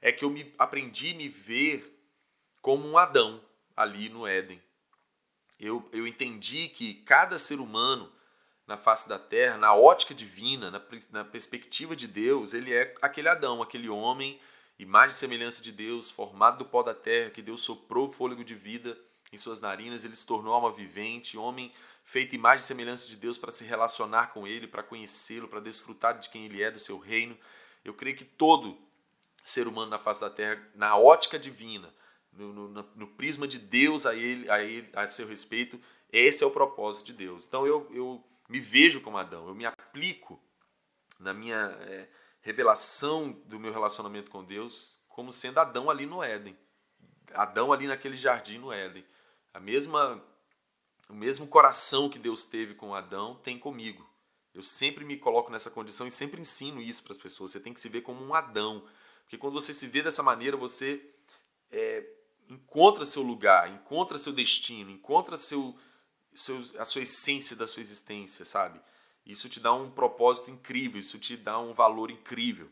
é 0.00 0.12
que 0.12 0.24
eu 0.24 0.30
me 0.30 0.54
aprendi 0.56 1.10
a 1.10 1.14
me 1.16 1.28
ver 1.28 2.00
como 2.62 2.86
um 2.86 2.96
Adão 2.96 3.47
ali 3.78 4.08
no 4.08 4.26
Éden. 4.26 4.60
Eu, 5.58 5.88
eu 5.92 6.06
entendi 6.06 6.68
que 6.68 6.94
cada 7.02 7.38
ser 7.38 7.60
humano 7.60 8.12
na 8.66 8.76
face 8.76 9.08
da 9.08 9.18
terra, 9.18 9.56
na 9.56 9.74
ótica 9.74 10.14
divina, 10.14 10.70
na, 10.70 10.82
na 11.10 11.24
perspectiva 11.24 11.96
de 11.96 12.06
Deus, 12.06 12.52
ele 12.52 12.74
é 12.74 12.94
aquele 13.00 13.28
Adão, 13.28 13.62
aquele 13.62 13.88
homem, 13.88 14.38
imagem 14.78 15.14
e 15.14 15.18
semelhança 15.18 15.62
de 15.62 15.72
Deus, 15.72 16.10
formado 16.10 16.58
do 16.58 16.64
pó 16.66 16.82
da 16.82 16.92
terra, 16.92 17.30
que 17.30 17.40
Deus 17.40 17.62
soprou 17.62 18.10
fôlego 18.10 18.44
de 18.44 18.54
vida 18.54 18.98
em 19.32 19.38
suas 19.38 19.60
narinas, 19.60 20.04
ele 20.04 20.16
se 20.16 20.26
tornou 20.26 20.52
alma 20.52 20.72
vivente, 20.72 21.38
homem 21.38 21.72
feito 22.04 22.34
imagem 22.34 22.60
e 22.60 22.66
semelhança 22.66 23.06
de 23.06 23.16
Deus 23.16 23.36
para 23.36 23.52
se 23.52 23.64
relacionar 23.64 24.28
com 24.28 24.46
ele, 24.46 24.66
para 24.66 24.82
conhecê-lo, 24.82 25.46
para 25.46 25.60
desfrutar 25.60 26.18
de 26.18 26.30
quem 26.30 26.46
ele 26.46 26.62
é, 26.62 26.70
do 26.70 26.78
seu 26.78 26.98
reino. 26.98 27.36
Eu 27.84 27.92
creio 27.92 28.16
que 28.16 28.24
todo 28.24 28.78
ser 29.44 29.68
humano 29.68 29.90
na 29.90 29.98
face 29.98 30.20
da 30.20 30.30
terra 30.30 30.58
na 30.74 30.96
ótica 30.96 31.38
divina, 31.38 31.92
no, 32.38 32.68
no, 32.68 32.90
no 32.94 33.06
prisma 33.06 33.46
de 33.46 33.58
Deus 33.58 34.06
a 34.06 34.14
ele, 34.14 34.50
a 34.50 34.62
ele, 34.62 34.88
a 34.92 35.06
seu 35.06 35.26
respeito. 35.26 35.80
Esse 36.12 36.44
é 36.44 36.46
o 36.46 36.50
propósito 36.50 37.06
de 37.06 37.12
Deus. 37.12 37.46
Então 37.46 37.66
eu, 37.66 37.88
eu 37.92 38.24
me 38.48 38.60
vejo 38.60 39.00
como 39.00 39.18
Adão, 39.18 39.48
eu 39.48 39.54
me 39.54 39.66
aplico 39.66 40.40
na 41.18 41.34
minha 41.34 41.76
é, 41.80 42.08
revelação 42.40 43.32
do 43.46 43.58
meu 43.58 43.72
relacionamento 43.72 44.30
com 44.30 44.44
Deus 44.44 44.98
como 45.08 45.32
sendo 45.32 45.58
Adão 45.58 45.90
ali 45.90 46.06
no 46.06 46.22
Éden. 46.22 46.56
Adão 47.34 47.72
ali 47.72 47.86
naquele 47.86 48.16
jardim 48.16 48.58
no 48.58 48.72
Éden. 48.72 49.04
A 49.52 49.58
mesma 49.60 50.22
o 51.08 51.14
mesmo 51.14 51.48
coração 51.48 52.08
que 52.08 52.18
Deus 52.18 52.44
teve 52.44 52.74
com 52.74 52.94
Adão 52.94 53.34
tem 53.36 53.58
comigo. 53.58 54.06
Eu 54.54 54.62
sempre 54.62 55.04
me 55.04 55.16
coloco 55.16 55.50
nessa 55.50 55.70
condição 55.70 56.06
e 56.06 56.10
sempre 56.10 56.40
ensino 56.40 56.80
isso 56.80 57.02
para 57.02 57.12
as 57.12 57.18
pessoas. 57.18 57.50
Você 57.50 57.60
tem 57.60 57.72
que 57.72 57.80
se 57.80 57.88
ver 57.88 58.02
como 58.02 58.22
um 58.22 58.34
Adão. 58.34 58.86
Porque 59.22 59.38
quando 59.38 59.54
você 59.54 59.72
se 59.72 59.86
vê 59.86 60.02
dessa 60.02 60.22
maneira, 60.22 60.56
você 60.56 61.02
é, 61.70 62.04
encontra 62.48 63.04
seu 63.04 63.22
lugar, 63.22 63.70
encontra 63.70 64.18
seu 64.18 64.32
destino, 64.32 64.90
encontra 64.90 65.36
seu, 65.36 65.76
seu, 66.34 66.60
a 66.78 66.84
sua 66.84 67.02
essência 67.02 67.54
da 67.54 67.66
sua 67.66 67.80
existência, 67.80 68.44
sabe? 68.44 68.80
Isso 69.24 69.48
te 69.48 69.60
dá 69.60 69.72
um 69.74 69.90
propósito 69.90 70.50
incrível, 70.50 70.98
isso 70.98 71.18
te 71.18 71.36
dá 71.36 71.58
um 71.58 71.74
valor 71.74 72.10
incrível. 72.10 72.70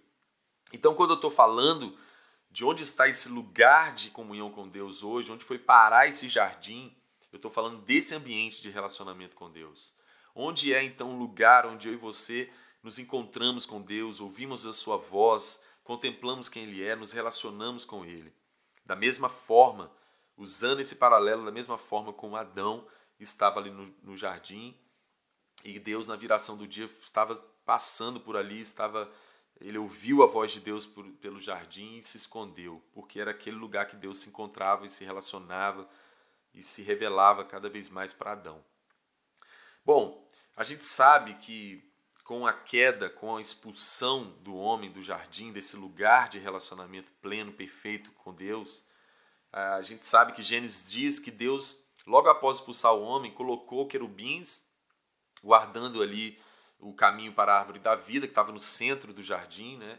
Então, 0.73 0.95
quando 0.95 1.11
eu 1.11 1.17
estou 1.17 1.31
falando 1.31 1.97
de 2.51 2.65
onde 2.65 2.83
está 2.83 3.07
esse 3.07 3.29
lugar 3.29 3.95
de 3.95 4.11
comunhão 4.11 4.51
com 4.51 4.67
Deus 4.67 5.03
hoje, 5.03 5.31
onde 5.31 5.45
foi 5.45 5.59
parar 5.59 6.09
esse 6.09 6.29
jardim, 6.29 6.97
eu 7.31 7.37
estou 7.37 7.51
falando 7.51 7.83
desse 7.83 8.15
ambiente 8.15 8.63
de 8.63 8.71
relacionamento 8.71 9.37
com 9.37 9.51
Deus. 9.51 9.95
Onde 10.35 10.73
é 10.73 10.83
então 10.83 11.15
o 11.15 11.19
lugar 11.19 11.67
onde 11.67 11.89
eu 11.89 11.95
e 11.95 11.99
você 11.99 12.51
nos 12.83 12.99
encontramos 12.99 13.67
com 13.67 13.83
Deus, 13.83 14.21
ouvimos 14.21 14.65
a 14.65 14.73
Sua 14.73 14.97
voz, 14.97 15.63
contemplamos 15.85 16.49
quem 16.49 16.63
Ele 16.63 16.83
é, 16.83 16.97
nos 16.97 17.13
relacionamos 17.13 17.85
com 17.85 18.05
Ele. 18.05 18.33
Da 18.87 18.97
mesma 18.97 19.29
forma, 19.29 19.93
usando 20.37 20.81
esse 20.81 20.97
paralelo, 20.97 21.45
da 21.45 21.51
mesma 21.51 21.77
forma 21.77 22.13
como 22.13 22.37
Adão 22.37 22.87
estava 23.21 23.61
ali 23.61 23.71
no, 23.71 23.95
no 24.03 24.17
jardim 24.17 24.75
e 25.65 25.79
Deus, 25.79 26.07
na 26.07 26.17
viração 26.17 26.57
do 26.57 26.67
dia, 26.67 26.87
estava 27.03 27.35
passando 27.65 28.21
por 28.21 28.37
ali, 28.37 28.61
estava 28.61 29.11
ele 29.61 29.79
ouviu 29.79 30.23
a 30.23 30.27
voz 30.27 30.53
de 30.53 30.61
Deus 30.61 30.85
por, 30.85 31.05
pelo 31.13 31.41
jardim 31.41 31.97
e 31.97 32.03
se 32.03 32.17
escondeu, 32.17 32.83
porque 32.93 33.19
era 33.19 33.31
aquele 33.31 33.57
lugar 33.57 33.87
que 33.87 33.97
Deus 33.97 34.19
se 34.19 34.29
encontrava 34.29 34.85
e 34.85 34.91
se 34.91 35.05
relacionava 35.05 35.89
e 36.53 36.63
se 36.63 36.83
revelava 36.83 37.45
cada 37.45 37.69
vez 37.69 37.89
mais 37.89 38.13
para 38.13 38.33
Adão. 38.33 38.63
Bom, 39.85 40.27
a 40.55 40.63
gente 40.63 40.85
sabe 40.85 41.35
que 41.35 41.83
com 42.27 42.45
a 42.45 42.53
queda, 42.53 43.09
com 43.09 43.37
a 43.37 43.41
expulsão 43.41 44.35
do 44.43 44.57
homem 44.57 44.91
do 44.91 45.01
jardim, 45.01 45.53
desse 45.53 45.77
lugar 45.77 46.29
de 46.29 46.41
relacionamento 46.41 47.11
pleno, 47.23 47.53
perfeito 47.53 48.11
com 48.13 48.35
Deus, 48.35 48.85
a 49.53 49.81
gente 49.81 50.05
sabe 50.05 50.33
que 50.33 50.43
Gênesis 50.43 50.91
diz 50.91 51.21
que 51.21 51.31
Deus, 51.31 51.87
logo 52.05 52.29
após 52.29 52.59
expulsar 52.59 52.93
o 52.93 53.03
homem, 53.03 53.33
colocou 53.33 53.87
querubins 53.87 54.69
guardando 55.43 56.03
ali 56.03 56.39
o 56.81 56.93
caminho 56.93 57.33
para 57.33 57.55
a 57.55 57.59
árvore 57.61 57.79
da 57.79 57.95
vida, 57.95 58.27
que 58.27 58.33
estava 58.33 58.51
no 58.51 58.61
centro 58.61 59.15
do 59.15 59.23
jardim, 59.23 59.77
né? 59.77 59.99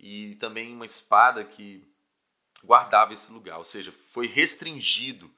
e 0.00 0.34
também 0.34 0.74
uma 0.74 0.84
espada 0.84 1.44
que 1.44 1.88
guardava 2.64 3.14
esse 3.14 3.30
lugar, 3.30 3.56
ou 3.56 3.64
seja, 3.64 3.92
foi 4.10 4.26
restringido 4.26 5.32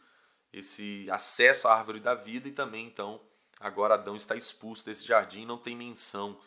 esse 0.50 1.06
acesso 1.10 1.68
à 1.68 1.74
árvore 1.74 2.00
da 2.00 2.14
vida 2.14 2.48
e 2.48 2.52
também 2.52 2.86
então 2.86 3.20
agora 3.60 3.94
Adão 3.94 4.16
está 4.16 4.34
expulso 4.34 4.84
desse 4.84 5.06
jardim, 5.06 5.44
não 5.44 5.58
tem 5.58 5.76
menção, 5.76 6.40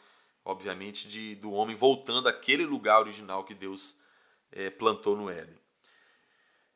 obviamente, 0.43 1.07
de 1.07 1.35
do 1.35 1.51
homem 1.51 1.75
voltando 1.75 2.27
àquele 2.27 2.65
lugar 2.65 2.99
original 2.99 3.45
que 3.45 3.53
Deus 3.53 3.97
é, 4.51 4.69
plantou 4.69 5.15
no 5.15 5.29
Éden. 5.29 5.57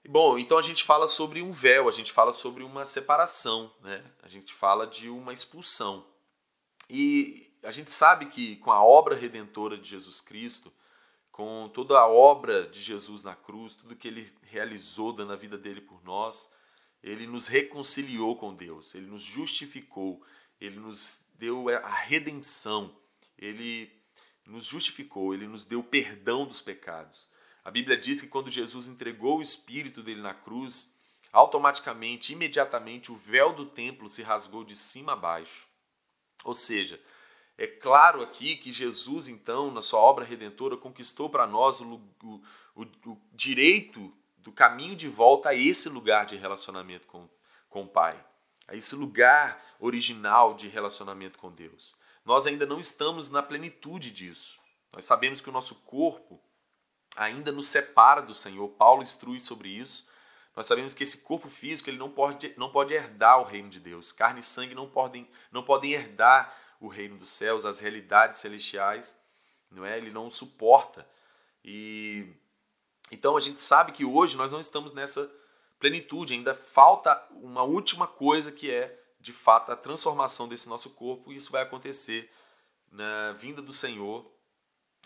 Bom, 0.08 0.40
então 0.40 0.58
a 0.58 0.62
gente 0.62 0.86
fala 0.86 1.06
sobre 1.06 1.42
um 1.42 1.52
véu, 1.52 1.90
a 1.90 1.92
gente 1.92 2.14
fala 2.14 2.32
sobre 2.32 2.64
uma 2.64 2.86
separação, 2.86 3.74
né? 3.82 4.02
A 4.24 4.30
gente 4.30 4.54
fala 4.54 4.88
de 4.88 5.10
uma 5.10 5.34
expulsão. 5.34 6.06
E 6.90 7.54
a 7.62 7.72
gente 7.72 7.92
sabe 7.92 8.28
que 8.28 8.56
com 8.58 8.72
a 8.72 8.82
obra 8.82 9.16
redentora 9.16 9.78
de 9.78 9.90
Jesus 9.90 10.22
Cristo, 10.22 10.72
com 11.30 11.70
toda 11.74 12.00
a 12.00 12.08
obra 12.08 12.68
de 12.68 12.82
Jesus 12.82 13.22
na 13.22 13.36
cruz, 13.36 13.76
tudo 13.76 13.98
que 13.98 14.08
ele 14.08 14.34
realizou 14.44 15.12
dando 15.12 15.34
a 15.34 15.36
vida 15.36 15.58
dele 15.58 15.82
por 15.82 16.02
nós, 16.06 16.50
ele 17.04 17.28
nos 17.28 17.48
reconciliou 17.48 18.36
com 18.36 18.56
Deus, 18.56 18.96
ele 18.96 19.08
nos 19.08 19.24
justificou, 19.24 20.24
ele 20.60 20.80
nos 20.80 21.30
deu 21.36 21.70
a 21.70 21.90
redenção, 21.90 22.96
ele 23.38 23.92
nos 24.46 24.66
justificou, 24.66 25.34
ele 25.34 25.48
nos 25.48 25.66
deu 25.66 25.84
perdão 25.84 26.46
dos 26.46 26.62
pecados. 26.62 27.30
A 27.64 27.70
Bíblia 27.70 27.98
diz 27.98 28.22
que 28.22 28.28
quando 28.28 28.50
Jesus 28.50 28.88
entregou 28.88 29.38
o 29.38 29.42
espírito 29.42 30.02
dele 30.02 30.22
na 30.22 30.34
cruz, 30.34 30.96
automaticamente, 31.32 32.34
imediatamente, 32.34 33.12
o 33.12 33.18
véu 33.18 33.54
do 33.54 33.66
templo 33.66 34.08
se 34.08 34.22
rasgou 34.22 34.64
de 34.64 34.76
cima 34.76 35.14
a 35.14 35.16
baixo. 35.16 35.68
Ou 36.44 36.56
seja, 36.56 37.00
é 37.58 37.68
claro 37.68 38.22
aqui 38.22 38.56
que 38.56 38.72
Jesus, 38.72 39.28
então, 39.28 39.72
na 39.72 39.82
sua 39.82 40.00
obra 40.00 40.24
redentora, 40.24 40.78
conquistou 40.78 41.30
para 41.30 41.46
nós 41.46 41.82
o, 41.82 42.02
o, 42.24 42.42
o, 43.06 43.18
direito 43.34 44.14
do 44.48 44.54
caminho 44.54 44.96
de 44.96 45.10
volta 45.10 45.50
a 45.50 45.54
esse 45.54 45.90
lugar 45.90 46.26
de 46.26 46.38
relacionamento 46.38 47.06
com, 47.06 47.28
com 47.68 47.84
o 47.84 47.88
Pai, 47.88 48.18
a 48.66 48.78
esse 48.78 48.96
lugar 48.96 49.62
original 49.78 50.54
de 50.54 50.70
relacionamento 50.70 51.38
com 51.38 51.52
Deus. 51.52 51.98
Nós 52.24 52.48
ainda 52.48 52.66
não 52.66 52.80
estamos 52.80 53.30
na 53.30 53.44
plenitude 53.44 54.10
disso. 54.10 54.58
Nós 54.94 55.04
sabemos 55.04 55.42
que 55.42 55.50
o 55.50 55.52
nosso 55.52 55.76
corpo 55.76 56.42
ainda 57.18 57.52
nos 57.52 57.68
separa 57.68 58.22
do 58.22 58.34
Senhor. 58.34 58.70
Paulo 58.70 59.04
instrui 59.04 59.42
sobre 59.42 59.68
isso. 59.68 60.08
Nós 60.56 60.66
sabemos 60.66 60.94
que 60.94 61.04
esse 61.04 61.24
corpo 61.24 61.50
físico 61.50 61.90
ele 61.90 61.98
não 61.98 62.10
pode, 62.10 62.54
não 62.56 62.72
pode 62.72 62.94
herdar 62.94 63.42
o 63.42 63.44
reino 63.44 63.68
de 63.68 63.82
Deus. 63.82 64.14
Carne 64.14 64.40
e 64.40 64.44
sangue 64.44 64.74
não 64.74 64.90
podem, 64.90 65.30
não 65.52 65.62
podem 65.62 65.92
herdar 65.92 66.58
o 66.80 66.88
reino 66.88 67.18
dos 67.18 67.32
céus, 67.32 67.66
as 67.66 67.82
realidades 67.82 68.40
celestiais. 68.40 69.14
Não 69.70 69.86
é? 69.86 69.98
Ele 69.98 70.10
não 70.10 70.32
suporta. 70.32 71.06
E 71.66 72.34
então 73.12 73.38
a 73.38 73.40
gente 73.40 73.62
sabe 73.62 73.92
que 73.92 74.04
hoje 74.04 74.36
nós 74.36 74.52
não 74.52 74.60
estamos 74.60 74.94
nessa 74.94 75.32
plenitude, 75.80 76.34
ainda 76.34 76.54
falta 76.54 77.26
uma 77.32 77.64
última 77.64 78.08
coisa 78.08 78.52
que 78.52 78.72
é, 78.72 79.00
de 79.20 79.32
fato, 79.32 79.72
a 79.72 79.76
transformação 79.76 80.48
desse 80.48 80.68
nosso 80.68 80.90
corpo, 80.92 81.32
e 81.32 81.36
isso 81.36 81.52
vai 81.52 81.62
acontecer 81.62 82.32
na 82.92 83.34
vinda 83.34 83.62
do 83.62 83.74
Senhor, 83.74 84.30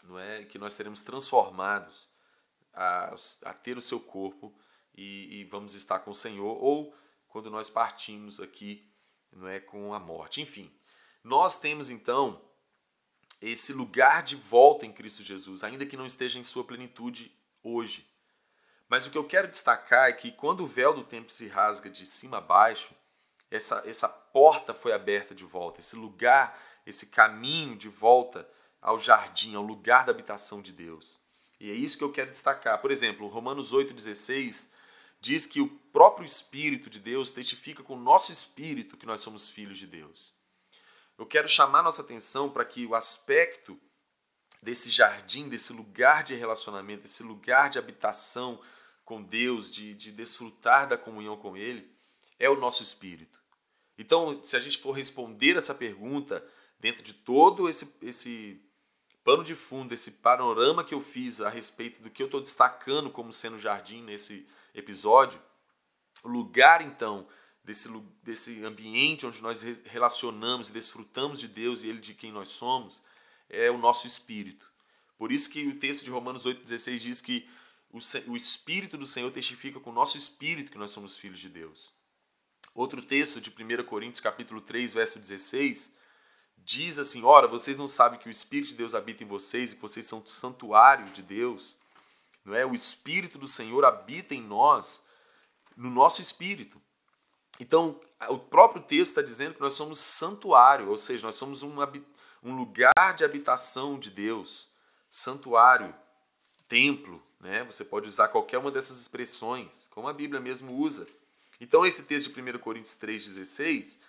não 0.03 0.17
é? 0.17 0.43
Que 0.45 0.57
nós 0.57 0.73
seremos 0.73 1.01
transformados 1.01 2.09
a, 2.73 3.15
a 3.45 3.53
ter 3.53 3.77
o 3.77 3.81
seu 3.81 3.99
corpo 3.99 4.53
e, 4.95 5.41
e 5.41 5.43
vamos 5.45 5.75
estar 5.75 5.99
com 5.99 6.11
o 6.11 6.15
Senhor, 6.15 6.63
ou 6.63 6.95
quando 7.27 7.49
nós 7.49 7.69
partimos 7.69 8.39
aqui, 8.39 8.89
não 9.31 9.47
é 9.47 9.59
com 9.59 9.93
a 9.93 9.99
morte. 9.99 10.41
Enfim, 10.41 10.71
nós 11.23 11.59
temos 11.59 11.89
então 11.89 12.41
esse 13.41 13.73
lugar 13.73 14.21
de 14.21 14.35
volta 14.35 14.85
em 14.85 14.91
Cristo 14.91 15.23
Jesus, 15.23 15.63
ainda 15.63 15.85
que 15.85 15.97
não 15.97 16.05
esteja 16.05 16.37
em 16.37 16.43
sua 16.43 16.63
plenitude 16.63 17.35
hoje. 17.63 18.07
Mas 18.87 19.05
o 19.05 19.09
que 19.09 19.17
eu 19.17 19.23
quero 19.23 19.47
destacar 19.47 20.09
é 20.09 20.13
que 20.13 20.31
quando 20.31 20.61
o 20.61 20.67
véu 20.67 20.93
do 20.93 21.03
templo 21.03 21.31
se 21.31 21.47
rasga 21.47 21.89
de 21.89 22.05
cima 22.05 22.37
a 22.39 22.41
baixo, 22.41 22.93
essa, 23.49 23.83
essa 23.85 24.09
porta 24.09 24.73
foi 24.73 24.93
aberta 24.93 25.33
de 25.35 25.45
volta, 25.45 25.79
esse 25.79 25.95
lugar, 25.95 26.59
esse 26.85 27.07
caminho 27.07 27.75
de 27.75 27.89
volta 27.89 28.47
ao 28.81 28.97
jardim, 28.97 29.55
ao 29.55 29.63
lugar 29.63 30.05
da 30.05 30.11
habitação 30.11 30.61
de 30.61 30.71
Deus. 30.71 31.19
E 31.59 31.69
é 31.69 31.73
isso 31.73 31.97
que 31.97 32.03
eu 32.03 32.11
quero 32.11 32.31
destacar. 32.31 32.81
Por 32.81 32.91
exemplo, 32.91 33.27
Romanos 33.27 33.71
8,16 33.73 34.69
diz 35.19 35.45
que 35.45 35.61
o 35.61 35.69
próprio 35.69 36.25
Espírito 36.25 36.89
de 36.89 36.99
Deus 36.99 37.31
testifica 37.31 37.83
com 37.83 37.93
o 37.93 37.99
nosso 37.99 38.31
espírito 38.31 38.97
que 38.97 39.05
nós 39.05 39.21
somos 39.21 39.47
filhos 39.47 39.77
de 39.77 39.85
Deus. 39.85 40.33
Eu 41.17 41.25
quero 41.27 41.47
chamar 41.47 41.83
nossa 41.83 42.01
atenção 42.01 42.49
para 42.49 42.65
que 42.65 42.85
o 42.85 42.95
aspecto 42.95 43.79
desse 44.61 44.91
jardim, 44.91 45.49
desse 45.49 45.73
lugar 45.73 46.23
de 46.23 46.35
relacionamento, 46.35 47.03
desse 47.03 47.23
lugar 47.23 47.69
de 47.69 47.79
habitação 47.79 48.59
com 49.03 49.21
Deus, 49.21 49.71
de, 49.71 49.93
de 49.93 50.11
desfrutar 50.11 50.87
da 50.87 50.97
comunhão 50.97 51.35
com 51.35 51.57
Ele, 51.57 51.89
é 52.39 52.49
o 52.49 52.59
nosso 52.59 52.83
espírito. 52.83 53.39
Então, 53.97 54.43
se 54.43 54.55
a 54.55 54.59
gente 54.59 54.77
for 54.77 54.91
responder 54.91 55.57
essa 55.57 55.75
pergunta 55.75 56.45
dentro 56.79 57.03
de 57.03 57.13
todo 57.13 57.69
esse, 57.69 57.95
esse 58.01 58.61
pano 59.23 59.43
de 59.43 59.55
fundo, 59.55 59.93
esse 59.93 60.11
panorama 60.11 60.83
que 60.83 60.93
eu 60.93 61.01
fiz 61.01 61.41
a 61.41 61.49
respeito 61.49 62.01
do 62.01 62.09
que 62.09 62.21
eu 62.21 62.25
estou 62.25 62.41
destacando 62.41 63.09
como 63.09 63.31
sendo 63.31 63.59
jardim 63.59 64.01
nesse 64.01 64.47
episódio, 64.73 65.39
o 66.23 66.29
lugar 66.29 66.81
então 66.81 67.27
desse, 67.63 67.89
desse 68.23 68.63
ambiente 68.63 69.25
onde 69.25 69.41
nós 69.41 69.61
relacionamos 69.85 70.69
e 70.69 70.73
desfrutamos 70.73 71.39
de 71.39 71.47
Deus 71.47 71.83
e 71.83 71.89
Ele 71.89 71.99
de 71.99 72.13
quem 72.13 72.31
nós 72.31 72.49
somos, 72.49 73.01
é 73.51 73.69
o 73.69 73.77
nosso 73.77 74.07
espírito. 74.07 74.65
Por 75.17 75.31
isso 75.31 75.51
que 75.51 75.67
o 75.67 75.77
texto 75.77 76.03
de 76.03 76.09
Romanos 76.09 76.45
8,16 76.45 76.97
diz 76.97 77.21
que 77.21 77.47
o, 77.91 77.99
o 78.31 78.35
Espírito 78.35 78.97
do 78.97 79.05
Senhor 79.05 79.29
testifica 79.31 79.79
com 79.79 79.89
o 79.89 79.93
nosso 79.93 80.17
espírito 80.17 80.71
que 80.71 80.77
nós 80.77 80.91
somos 80.91 81.17
filhos 81.17 81.39
de 81.39 81.49
Deus. 81.49 81.93
Outro 82.73 83.01
texto 83.01 83.41
de 83.41 83.49
1 83.49 83.83
Coríntios 83.83 84.21
capítulo 84.21 84.61
3, 84.61 84.93
verso 84.93 85.19
16, 85.19 85.93
diz 86.57 86.97
assim, 86.97 87.23
Ora, 87.23 87.47
vocês 87.47 87.77
não 87.77 87.87
sabem 87.87 88.17
que 88.17 88.29
o 88.29 88.31
Espírito 88.31 88.69
de 88.69 88.75
Deus 88.75 88.95
habita 88.95 89.23
em 89.23 89.27
vocês 89.27 89.71
e 89.71 89.75
que 89.75 89.81
vocês 89.81 90.07
são 90.07 90.25
santuário 90.25 91.05
de 91.11 91.21
Deus? 91.21 91.77
não 92.43 92.55
é? 92.55 92.65
O 92.65 92.73
Espírito 92.73 93.37
do 93.37 93.47
Senhor 93.47 93.85
habita 93.85 94.33
em 94.33 94.41
nós, 94.41 95.03
no 95.75 95.89
nosso 95.89 96.21
espírito. 96.21 96.81
Então, 97.59 97.99
o 98.29 98.37
próprio 98.37 98.81
texto 98.81 99.11
está 99.11 99.21
dizendo 99.21 99.53
que 99.53 99.61
nós 99.61 99.73
somos 99.73 99.99
santuário, 99.99 100.89
ou 100.89 100.97
seja, 100.97 101.27
nós 101.27 101.35
somos 101.35 101.61
um, 101.63 101.75
um 102.43 102.55
lugar 102.55 103.13
de 103.15 103.23
habitação 103.23 103.99
de 103.99 104.09
Deus, 104.09 104.69
santuário, 105.09 105.93
templo, 106.67 107.21
né? 107.39 107.63
Você 107.63 107.83
pode 107.83 108.07
usar 108.07 108.29
qualquer 108.29 108.57
uma 108.57 108.71
dessas 108.71 108.99
expressões, 108.99 109.87
como 109.91 110.07
a 110.07 110.13
Bíblia 110.13 110.39
mesmo 110.39 110.73
usa. 110.73 111.07
Então, 111.59 111.85
esse 111.85 112.03
texto 112.03 112.33
de 112.33 112.41
1 112.41 112.59
Coríntios 112.59 112.95
3,16 112.95 113.99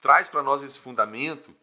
traz 0.00 0.28
para 0.28 0.42
nós 0.42 0.62
esse 0.62 0.78
fundamento 0.78 1.54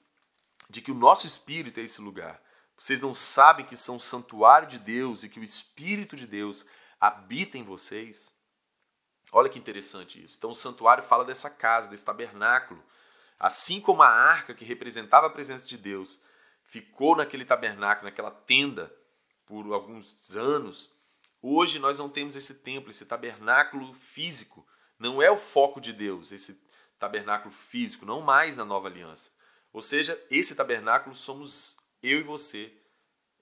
de 0.69 0.81
que 0.81 0.91
o 0.91 0.95
nosso 0.95 1.27
espírito 1.27 1.79
é 1.79 1.83
esse 1.83 2.01
lugar. 2.01 2.41
Vocês 2.77 3.01
não 3.01 3.13
sabem 3.13 3.65
que 3.65 3.75
são 3.75 3.99
santuário 3.99 4.67
de 4.67 4.79
Deus 4.79 5.23
e 5.23 5.29
que 5.29 5.39
o 5.39 5.43
Espírito 5.43 6.15
de 6.15 6.25
Deus 6.25 6.65
habita 6.99 7.57
em 7.57 7.63
vocês? 7.63 8.33
Olha 9.31 9.49
que 9.49 9.59
interessante 9.59 10.23
isso. 10.23 10.35
Então, 10.37 10.51
o 10.51 10.55
santuário 10.55 11.03
fala 11.03 11.25
dessa 11.25 11.49
casa, 11.49 11.87
desse 11.87 12.03
tabernáculo. 12.03 12.83
Assim 13.43 13.81
como 13.81 14.01
a 14.01 14.07
arca 14.07 14.53
que 14.53 14.63
representava 14.63 15.27
a 15.27 15.29
presença 15.29 15.67
de 15.67 15.77
Deus 15.77 16.21
ficou 16.63 17.13
naquele 17.13 17.43
tabernáculo, 17.43 18.05
naquela 18.05 18.31
tenda, 18.31 18.89
por 19.45 19.73
alguns 19.73 20.33
anos, 20.33 20.89
hoje 21.41 21.77
nós 21.77 21.97
não 21.97 22.07
temos 22.07 22.37
esse 22.37 22.59
templo, 22.59 22.89
esse 22.89 23.05
tabernáculo 23.05 23.93
físico. 23.95 24.65
Não 24.97 25.21
é 25.21 25.29
o 25.29 25.35
foco 25.35 25.81
de 25.81 25.91
Deus, 25.91 26.31
esse 26.31 26.63
tabernáculo 26.97 27.53
físico, 27.53 28.05
não 28.05 28.21
mais 28.21 28.55
na 28.55 28.63
nova 28.63 28.87
aliança. 28.87 29.29
Ou 29.73 29.81
seja, 29.81 30.17
esse 30.31 30.55
tabernáculo 30.55 31.13
somos 31.13 31.75
eu 32.01 32.21
e 32.21 32.23
você. 32.23 32.71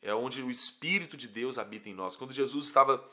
É 0.01 0.15
onde 0.15 0.41
o 0.41 0.50
Espírito 0.50 1.15
de 1.15 1.27
Deus 1.27 1.60
habita 1.60 1.89
em 1.89 1.93
nós. 1.93 2.15
Quando 2.15 2.34
Jesus 2.34 2.65
estava 2.65 3.08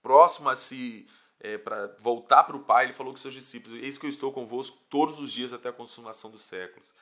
próximo 0.00 0.48
a 0.48 0.56
se 0.56 1.06
é, 1.40 1.56
para 1.56 1.96
voltar 1.98 2.44
para 2.44 2.56
o 2.56 2.60
Pai, 2.60 2.84
ele 2.84 2.92
falou 2.92 3.12
com 3.12 3.18
seus 3.18 3.34
discípulos: 3.34 3.82
Eis 3.82 3.96
que 3.96 4.06
eu 4.06 4.10
estou 4.10 4.32
convosco 4.32 4.78
todos 4.90 5.18
os 5.18 5.32
dias 5.32 5.52
até 5.52 5.70
a 5.70 5.72
consumação 5.72 6.30
dos 6.30 6.42
séculos. 6.42 6.92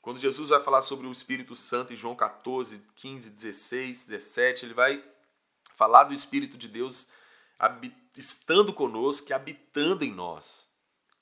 Quando 0.00 0.18
Jesus 0.18 0.48
vai 0.48 0.60
falar 0.60 0.82
sobre 0.82 1.06
o 1.06 1.12
Espírito 1.12 1.54
Santo 1.54 1.92
em 1.92 1.96
João 1.96 2.16
14, 2.16 2.82
15, 2.96 3.30
16, 3.30 4.06
17, 4.06 4.66
ele 4.66 4.74
vai 4.74 5.04
falar 5.76 6.04
do 6.04 6.14
Espírito 6.14 6.56
de 6.56 6.66
Deus 6.66 7.08
estando 8.16 8.72
conosco 8.72 9.30
e 9.30 9.32
habitando 9.32 10.04
em 10.04 10.12
nós. 10.12 10.68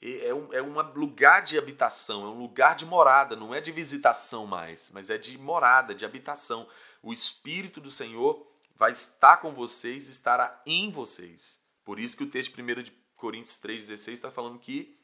É 0.01 0.33
um, 0.33 0.53
é 0.55 0.63
um 0.63 0.81
lugar 0.99 1.43
de 1.43 1.59
habitação, 1.59 2.25
é 2.25 2.29
um 2.29 2.39
lugar 2.39 2.75
de 2.75 2.87
morada, 2.87 3.37
não 3.37 3.55
é 3.55 3.61
de 3.61 3.71
visitação 3.71 4.47
mais, 4.47 4.91
mas 4.95 5.11
é 5.11 5.19
de 5.19 5.37
morada, 5.37 5.95
de 5.95 6.07
habitação. 6.07 6.67
O 7.03 7.13
Espírito 7.13 7.83
do 7.83 7.91
Senhor 7.91 8.47
vai 8.77 8.93
estar 8.93 9.37
com 9.37 9.53
vocês 9.53 10.09
estará 10.09 10.59
em 10.65 10.91
vocês. 10.91 11.60
Por 11.85 11.99
isso 11.99 12.17
que 12.17 12.25
o 12.25 12.31
texto 12.31 12.61
1 12.61 12.83
de 12.83 12.93
Coríntios 13.17 13.61
3,16 13.61 14.13
está 14.13 14.31
falando 14.31 14.59
que 14.59 14.99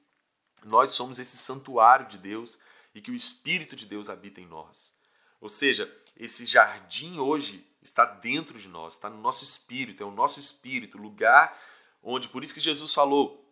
nós 0.64 0.94
somos 0.94 1.18
esse 1.18 1.36
santuário 1.36 2.06
de 2.06 2.18
Deus 2.18 2.58
e 2.94 3.00
que 3.00 3.10
o 3.10 3.14
Espírito 3.14 3.76
de 3.76 3.86
Deus 3.86 4.08
habita 4.08 4.40
em 4.40 4.46
nós. 4.46 4.96
Ou 5.40 5.48
seja, 5.48 5.92
esse 6.16 6.46
jardim 6.46 7.18
hoje 7.18 7.66
está 7.82 8.04
dentro 8.04 8.58
de 8.58 8.68
nós, 8.68 8.94
está 8.94 9.08
no 9.08 9.20
nosso 9.20 9.44
espírito, 9.44 10.02
é 10.02 10.06
o 10.06 10.10
nosso 10.10 10.40
espírito, 10.40 10.98
lugar 10.98 11.56
onde, 12.02 12.28
por 12.28 12.42
isso 12.42 12.54
que 12.54 12.60
Jesus 12.60 12.94
falou, 12.94 13.44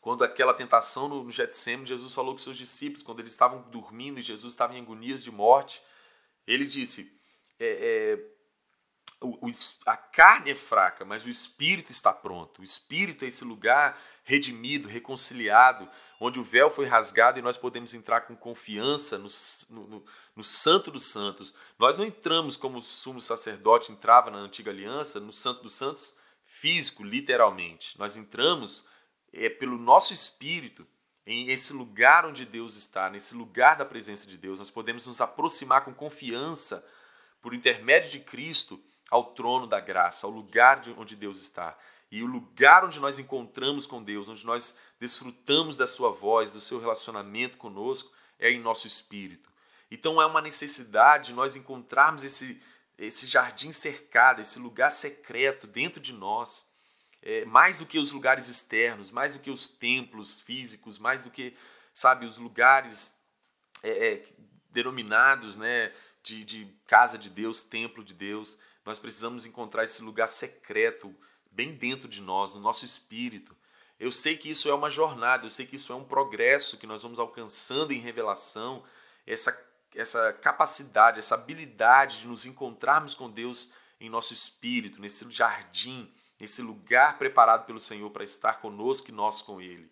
quando 0.00 0.24
aquela 0.24 0.52
tentação 0.52 1.08
no 1.08 1.30
Getsemane, 1.30 1.86
Jesus 1.86 2.12
falou 2.12 2.34
com 2.34 2.38
seus 2.38 2.58
discípulos, 2.58 3.04
quando 3.04 3.20
eles 3.20 3.30
estavam 3.30 3.62
dormindo 3.70 4.18
e 4.18 4.22
Jesus 4.22 4.52
estava 4.52 4.74
em 4.74 4.80
agonias 4.80 5.22
de 5.22 5.30
morte, 5.30 5.80
ele 6.44 6.66
disse: 6.66 7.16
é, 7.60 7.66
é, 7.66 8.31
o, 9.22 9.50
a 9.86 9.96
carne 9.96 10.50
é 10.50 10.54
fraca, 10.54 11.04
mas 11.04 11.24
o 11.24 11.28
espírito 11.28 11.90
está 11.90 12.12
pronto. 12.12 12.60
O 12.60 12.64
espírito 12.64 13.24
é 13.24 13.28
esse 13.28 13.44
lugar 13.44 14.00
redimido, 14.24 14.88
reconciliado, 14.88 15.88
onde 16.20 16.38
o 16.38 16.44
véu 16.44 16.70
foi 16.70 16.86
rasgado 16.86 17.38
e 17.38 17.42
nós 17.42 17.56
podemos 17.56 17.94
entrar 17.94 18.22
com 18.22 18.36
confiança 18.36 19.18
no, 19.18 19.28
no, 19.70 20.04
no 20.36 20.44
Santo 20.44 20.90
dos 20.90 21.06
Santos. 21.06 21.54
Nós 21.78 21.98
não 21.98 22.04
entramos 22.04 22.56
como 22.56 22.78
o 22.78 22.82
sumo 22.82 23.20
sacerdote 23.20 23.90
entrava 23.90 24.30
na 24.30 24.38
antiga 24.38 24.70
aliança, 24.70 25.18
no 25.18 25.32
Santo 25.32 25.62
dos 25.62 25.74
Santos 25.74 26.16
físico, 26.44 27.02
literalmente. 27.02 27.98
Nós 27.98 28.16
entramos 28.16 28.84
é 29.32 29.48
pelo 29.48 29.78
nosso 29.78 30.12
espírito, 30.12 30.86
em 31.26 31.50
esse 31.50 31.72
lugar 31.72 32.26
onde 32.26 32.44
Deus 32.44 32.76
está, 32.76 33.08
nesse 33.08 33.34
lugar 33.34 33.76
da 33.76 33.84
presença 33.84 34.26
de 34.26 34.36
Deus, 34.36 34.58
nós 34.58 34.70
podemos 34.70 35.06
nos 35.06 35.20
aproximar 35.20 35.84
com 35.84 35.94
confiança, 35.94 36.86
por 37.40 37.54
intermédio 37.54 38.10
de 38.10 38.20
Cristo, 38.20 38.80
ao 39.12 39.34
trono 39.34 39.66
da 39.66 39.78
graça, 39.78 40.26
ao 40.26 40.32
lugar 40.32 40.80
de 40.80 40.90
onde 40.92 41.14
Deus 41.14 41.38
está. 41.38 41.76
E 42.10 42.22
o 42.22 42.26
lugar 42.26 42.82
onde 42.82 42.98
nós 42.98 43.18
encontramos 43.18 43.86
com 43.86 44.02
Deus, 44.02 44.26
onde 44.26 44.46
nós 44.46 44.78
desfrutamos 44.98 45.76
da 45.76 45.86
Sua 45.86 46.10
voz, 46.10 46.50
do 46.50 46.62
seu 46.62 46.80
relacionamento 46.80 47.58
conosco, 47.58 48.10
é 48.38 48.50
em 48.50 48.58
nosso 48.58 48.86
espírito. 48.86 49.52
Então 49.90 50.20
é 50.20 50.24
uma 50.24 50.40
necessidade 50.40 51.34
nós 51.34 51.56
encontrarmos 51.56 52.24
esse, 52.24 52.58
esse 52.96 53.26
jardim 53.26 53.70
cercado, 53.70 54.40
esse 54.40 54.58
lugar 54.58 54.90
secreto 54.90 55.66
dentro 55.66 56.00
de 56.00 56.14
nós 56.14 56.66
é, 57.22 57.44
mais 57.44 57.76
do 57.76 57.84
que 57.84 57.98
os 57.98 58.12
lugares 58.12 58.48
externos, 58.48 59.10
mais 59.10 59.34
do 59.34 59.40
que 59.40 59.50
os 59.50 59.68
templos 59.68 60.40
físicos, 60.40 60.98
mais 60.98 61.22
do 61.22 61.30
que, 61.30 61.54
sabe, 61.92 62.24
os 62.24 62.38
lugares 62.38 63.14
é, 63.82 64.14
é, 64.14 64.24
denominados 64.70 65.58
né, 65.58 65.92
de, 66.22 66.44
de 66.44 66.66
casa 66.86 67.18
de 67.18 67.28
Deus, 67.28 67.62
templo 67.62 68.02
de 68.02 68.14
Deus. 68.14 68.58
Nós 68.84 68.98
precisamos 68.98 69.46
encontrar 69.46 69.84
esse 69.84 70.02
lugar 70.02 70.28
secreto 70.28 71.14
bem 71.50 71.74
dentro 71.74 72.08
de 72.08 72.20
nós, 72.20 72.54
no 72.54 72.60
nosso 72.60 72.84
espírito. 72.84 73.56
Eu 73.98 74.10
sei 74.10 74.36
que 74.36 74.50
isso 74.50 74.68
é 74.68 74.74
uma 74.74 74.90
jornada, 74.90 75.46
eu 75.46 75.50
sei 75.50 75.66
que 75.66 75.76
isso 75.76 75.92
é 75.92 75.96
um 75.96 76.04
progresso 76.04 76.76
que 76.76 76.86
nós 76.86 77.02
vamos 77.02 77.18
alcançando 77.18 77.92
em 77.92 78.00
revelação, 78.00 78.82
essa, 79.26 79.56
essa 79.94 80.32
capacidade, 80.32 81.18
essa 81.18 81.34
habilidade 81.34 82.20
de 82.20 82.26
nos 82.26 82.46
encontrarmos 82.46 83.14
com 83.14 83.30
Deus 83.30 83.70
em 84.00 84.10
nosso 84.10 84.34
espírito, 84.34 85.00
nesse 85.00 85.30
jardim 85.30 86.12
esse 86.44 86.60
lugar 86.60 87.18
preparado 87.18 87.66
pelo 87.66 87.78
Senhor 87.78 88.10
para 88.10 88.24
estar 88.24 88.54
conosco 88.54 89.08
e 89.08 89.12
nós 89.12 89.40
com 89.40 89.60
Ele. 89.60 89.88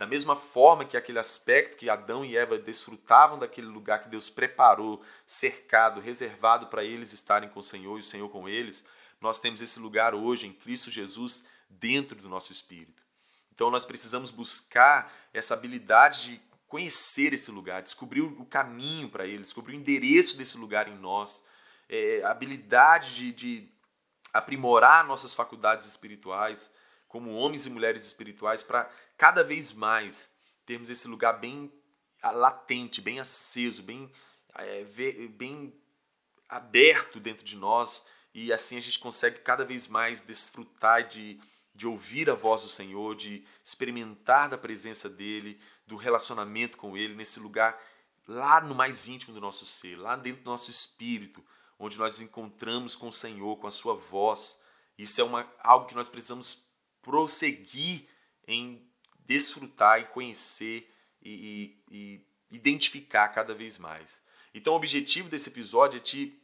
Da 0.00 0.06
mesma 0.06 0.34
forma 0.34 0.86
que 0.86 0.96
aquele 0.96 1.18
aspecto 1.18 1.76
que 1.76 1.90
Adão 1.90 2.24
e 2.24 2.34
Eva 2.34 2.58
desfrutavam 2.58 3.38
daquele 3.38 3.66
lugar 3.66 4.00
que 4.00 4.08
Deus 4.08 4.30
preparou, 4.30 5.04
cercado, 5.26 6.00
reservado 6.00 6.68
para 6.68 6.82
eles 6.82 7.12
estarem 7.12 7.50
com 7.50 7.60
o 7.60 7.62
Senhor 7.62 7.98
e 7.98 8.00
o 8.00 8.02
Senhor 8.02 8.30
com 8.30 8.48
eles, 8.48 8.82
nós 9.20 9.40
temos 9.40 9.60
esse 9.60 9.78
lugar 9.78 10.14
hoje 10.14 10.46
em 10.46 10.54
Cristo 10.54 10.90
Jesus 10.90 11.44
dentro 11.68 12.16
do 12.16 12.30
nosso 12.30 12.50
espírito. 12.50 13.02
Então 13.52 13.70
nós 13.70 13.84
precisamos 13.84 14.30
buscar 14.30 15.12
essa 15.34 15.52
habilidade 15.52 16.30
de 16.30 16.42
conhecer 16.66 17.34
esse 17.34 17.50
lugar, 17.50 17.82
descobrir 17.82 18.22
o 18.22 18.46
caminho 18.46 19.10
para 19.10 19.26
ele, 19.26 19.42
descobrir 19.42 19.76
o 19.76 19.80
endereço 19.80 20.38
desse 20.38 20.56
lugar 20.56 20.88
em 20.88 20.96
nós, 20.96 21.44
é, 21.90 22.22
a 22.24 22.30
habilidade 22.30 23.14
de, 23.14 23.32
de 23.32 23.68
aprimorar 24.32 25.06
nossas 25.06 25.34
faculdades 25.34 25.84
espirituais 25.84 26.70
como 27.10 27.34
homens 27.34 27.66
e 27.66 27.70
mulheres 27.70 28.06
espirituais 28.06 28.62
para 28.62 28.88
cada 29.20 29.44
vez 29.44 29.74
mais 29.74 30.30
termos 30.64 30.88
esse 30.88 31.06
lugar 31.06 31.34
bem 31.34 31.70
latente, 32.22 33.02
bem 33.02 33.20
aceso, 33.20 33.82
bem, 33.82 34.10
é, 34.54 34.82
bem 35.28 35.78
aberto 36.48 37.20
dentro 37.20 37.44
de 37.44 37.54
nós 37.54 38.08
e 38.32 38.50
assim 38.50 38.78
a 38.78 38.80
gente 38.80 38.98
consegue 38.98 39.40
cada 39.40 39.62
vez 39.62 39.88
mais 39.88 40.22
desfrutar 40.22 41.06
de, 41.06 41.38
de 41.74 41.86
ouvir 41.86 42.30
a 42.30 42.34
voz 42.34 42.62
do 42.62 42.70
Senhor, 42.70 43.14
de 43.14 43.44
experimentar 43.62 44.48
da 44.48 44.56
presença 44.56 45.06
dele, 45.06 45.60
do 45.86 45.96
relacionamento 45.96 46.78
com 46.78 46.96
ele, 46.96 47.14
nesse 47.14 47.40
lugar 47.40 47.78
lá 48.26 48.58
no 48.62 48.74
mais 48.74 49.06
íntimo 49.06 49.34
do 49.34 49.40
nosso 49.40 49.66
ser, 49.66 49.96
lá 49.96 50.16
dentro 50.16 50.44
do 50.44 50.50
nosso 50.50 50.70
espírito, 50.70 51.44
onde 51.78 51.98
nós 51.98 52.22
encontramos 52.22 52.96
com 52.96 53.08
o 53.08 53.12
Senhor, 53.12 53.58
com 53.58 53.66
a 53.66 53.70
sua 53.70 53.92
voz. 53.92 54.62
Isso 54.96 55.20
é 55.20 55.24
uma, 55.24 55.46
algo 55.58 55.84
que 55.84 55.94
nós 55.94 56.08
precisamos 56.08 56.70
prosseguir 57.02 58.08
em 58.48 58.89
desfrutar 59.26 60.00
e 60.00 60.04
conhecer 60.04 60.90
e, 61.22 61.76
e, 61.90 62.20
e 62.50 62.56
identificar 62.56 63.28
cada 63.28 63.54
vez 63.54 63.78
mais. 63.78 64.22
Então, 64.54 64.72
o 64.72 64.76
objetivo 64.76 65.28
desse 65.28 65.48
episódio 65.48 65.98
é 65.98 66.00
te 66.00 66.36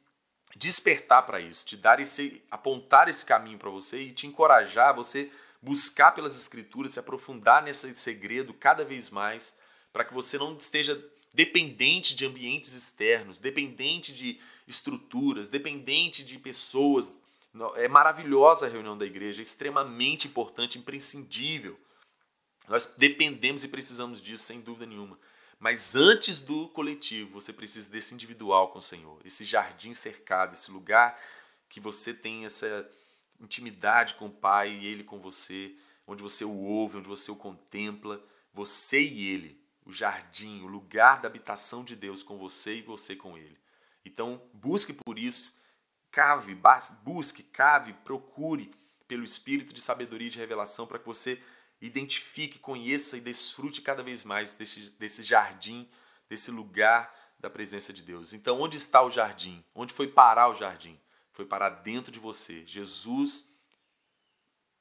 despertar 0.54 1.22
para 1.22 1.40
isso, 1.40 1.66
te 1.66 1.76
dar 1.76 2.00
esse, 2.00 2.42
apontar 2.50 3.08
esse 3.08 3.24
caminho 3.24 3.58
para 3.58 3.70
você 3.70 4.00
e 4.00 4.12
te 4.12 4.26
encorajar 4.26 4.90
a 4.90 4.92
você 4.92 5.30
buscar 5.60 6.12
pelas 6.12 6.36
escrituras, 6.36 6.92
se 6.92 6.98
aprofundar 6.98 7.62
nesse 7.62 7.94
segredo 7.96 8.54
cada 8.54 8.84
vez 8.84 9.10
mais, 9.10 9.56
para 9.92 10.04
que 10.04 10.14
você 10.14 10.38
não 10.38 10.56
esteja 10.56 11.02
dependente 11.34 12.14
de 12.14 12.24
ambientes 12.24 12.72
externos, 12.72 13.40
dependente 13.40 14.14
de 14.14 14.40
estruturas, 14.66 15.48
dependente 15.48 16.24
de 16.24 16.38
pessoas. 16.38 17.20
É 17.76 17.88
maravilhosa 17.88 18.66
a 18.66 18.68
reunião 18.68 18.96
da 18.96 19.04
igreja, 19.04 19.40
é 19.40 19.42
extremamente 19.42 20.28
importante, 20.28 20.78
imprescindível. 20.78 21.78
Nós 22.68 22.94
dependemos 22.96 23.64
e 23.64 23.68
precisamos 23.68 24.22
disso, 24.22 24.44
sem 24.44 24.60
dúvida 24.60 24.86
nenhuma. 24.86 25.18
Mas 25.58 25.96
antes 25.96 26.42
do 26.42 26.68
coletivo, 26.68 27.40
você 27.40 27.52
precisa 27.52 27.88
desse 27.88 28.14
individual 28.14 28.68
com 28.68 28.78
o 28.78 28.82
Senhor, 28.82 29.20
esse 29.24 29.44
jardim 29.44 29.94
cercado, 29.94 30.54
esse 30.54 30.70
lugar 30.70 31.18
que 31.68 31.80
você 31.80 32.12
tem 32.12 32.44
essa, 32.44 32.88
intimidade 33.40 34.14
com 34.14 34.26
o 34.26 34.32
Pai 34.32 34.72
e 34.72 34.86
Ele 34.86 35.04
com 35.04 35.18
você, 35.18 35.74
onde 36.06 36.22
você 36.22 36.44
o 36.44 36.54
ouve, 36.54 36.98
onde 36.98 37.08
você 37.08 37.30
o 37.30 37.36
contempla, 37.36 38.22
você 38.52 39.02
e 39.02 39.28
Ele, 39.28 39.60
o 39.84 39.92
jardim, 39.92 40.62
o 40.62 40.66
lugar 40.66 41.20
da 41.20 41.28
habitação 41.28 41.84
de 41.84 41.94
Deus 41.94 42.22
com 42.22 42.38
você 42.38 42.76
e 42.76 42.82
você 42.82 43.14
com 43.14 43.36
Ele. 43.36 43.58
Então, 44.04 44.42
busque 44.52 44.92
por 44.92 45.18
isso, 45.18 45.52
cave, 46.10 46.56
busque, 47.02 47.42
cave, 47.42 47.92
procure 48.04 48.72
pelo 49.06 49.24
espírito 49.24 49.72
de 49.72 49.82
sabedoria 49.82 50.28
e 50.28 50.30
de 50.30 50.38
revelação 50.38 50.86
para 50.86 50.98
que 50.98 51.06
você 51.06 51.40
identifique, 51.80 52.58
conheça 52.58 53.16
e 53.16 53.20
desfrute 53.20 53.82
cada 53.82 54.02
vez 54.02 54.24
mais 54.24 54.54
desse, 54.54 54.90
desse 54.90 55.22
jardim, 55.22 55.88
desse 56.28 56.50
lugar 56.50 57.14
da 57.38 57.50
presença 57.50 57.92
de 57.92 58.02
Deus. 58.02 58.32
Então, 58.32 58.60
onde 58.60 58.76
está 58.76 59.02
o 59.02 59.10
jardim? 59.10 59.64
Onde 59.74 59.92
foi 59.92 60.08
parar 60.08 60.48
o 60.48 60.54
jardim? 60.54 60.98
Foi 61.32 61.44
parar 61.44 61.70
dentro 61.70 62.10
de 62.10 62.18
você. 62.18 62.64
Jesus 62.66 63.54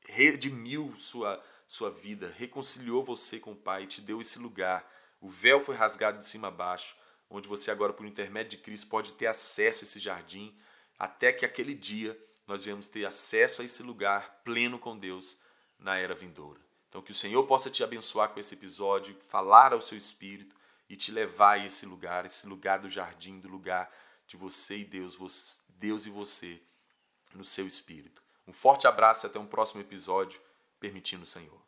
redimiu 0.07 0.93
sua, 0.97 1.43
sua 1.67 1.91
vida, 1.91 2.33
reconciliou 2.37 3.03
você 3.03 3.39
com 3.39 3.51
o 3.51 3.55
Pai, 3.55 3.87
te 3.87 4.01
deu 4.01 4.21
esse 4.21 4.39
lugar. 4.39 4.89
O 5.19 5.29
véu 5.29 5.59
foi 5.59 5.75
rasgado 5.75 6.19
de 6.19 6.27
cima 6.27 6.47
a 6.47 6.51
baixo, 6.51 6.95
onde 7.29 7.47
você 7.47 7.71
agora, 7.71 7.91
por 7.91 8.05
intermédio 8.05 8.57
de 8.57 8.63
Cristo, 8.63 8.87
pode 8.87 9.13
ter 9.13 9.27
acesso 9.27 9.83
a 9.83 9.85
esse 9.85 9.99
jardim, 9.99 10.55
até 10.97 11.33
que 11.33 11.45
aquele 11.45 11.73
dia 11.73 12.17
nós 12.47 12.63
venhamos 12.63 12.87
ter 12.87 13.05
acesso 13.05 13.61
a 13.61 13.65
esse 13.65 13.81
lugar 13.81 14.41
pleno 14.43 14.77
com 14.77 14.97
Deus 14.97 15.37
na 15.77 15.97
era 15.97 16.13
vindoura. 16.13 16.61
Então, 16.95 17.03
que 17.03 17.11
o 17.11 17.15
Senhor 17.15 17.45
possa 17.45 17.69
te 17.69 17.83
abençoar 17.83 18.29
com 18.29 18.39
esse 18.39 18.53
episódio, 18.53 19.17
falar 19.27 19.73
ao 19.73 19.81
seu 19.81 19.97
espírito 19.97 20.55
e 20.89 20.95
te 20.95 21.11
levar 21.11 21.59
a 21.59 21.65
esse 21.65 21.85
lugar, 21.85 22.25
esse 22.25 22.47
lugar 22.47 22.79
do 22.79 22.89
jardim, 22.89 23.37
do 23.37 23.49
lugar 23.49 23.91
de 24.25 24.37
você 24.37 24.77
e 24.77 24.85
Deus, 24.85 25.61
Deus 25.67 26.05
e 26.05 26.09
você 26.09 26.61
no 27.33 27.43
seu 27.43 27.67
espírito. 27.67 28.23
Um 28.47 28.53
forte 28.53 28.87
abraço 28.87 29.25
e 29.25 29.27
até 29.27 29.37
um 29.37 29.45
próximo 29.45 29.81
episódio, 29.81 30.39
permitindo 30.79 31.23
o 31.23 31.25
Senhor. 31.25 31.64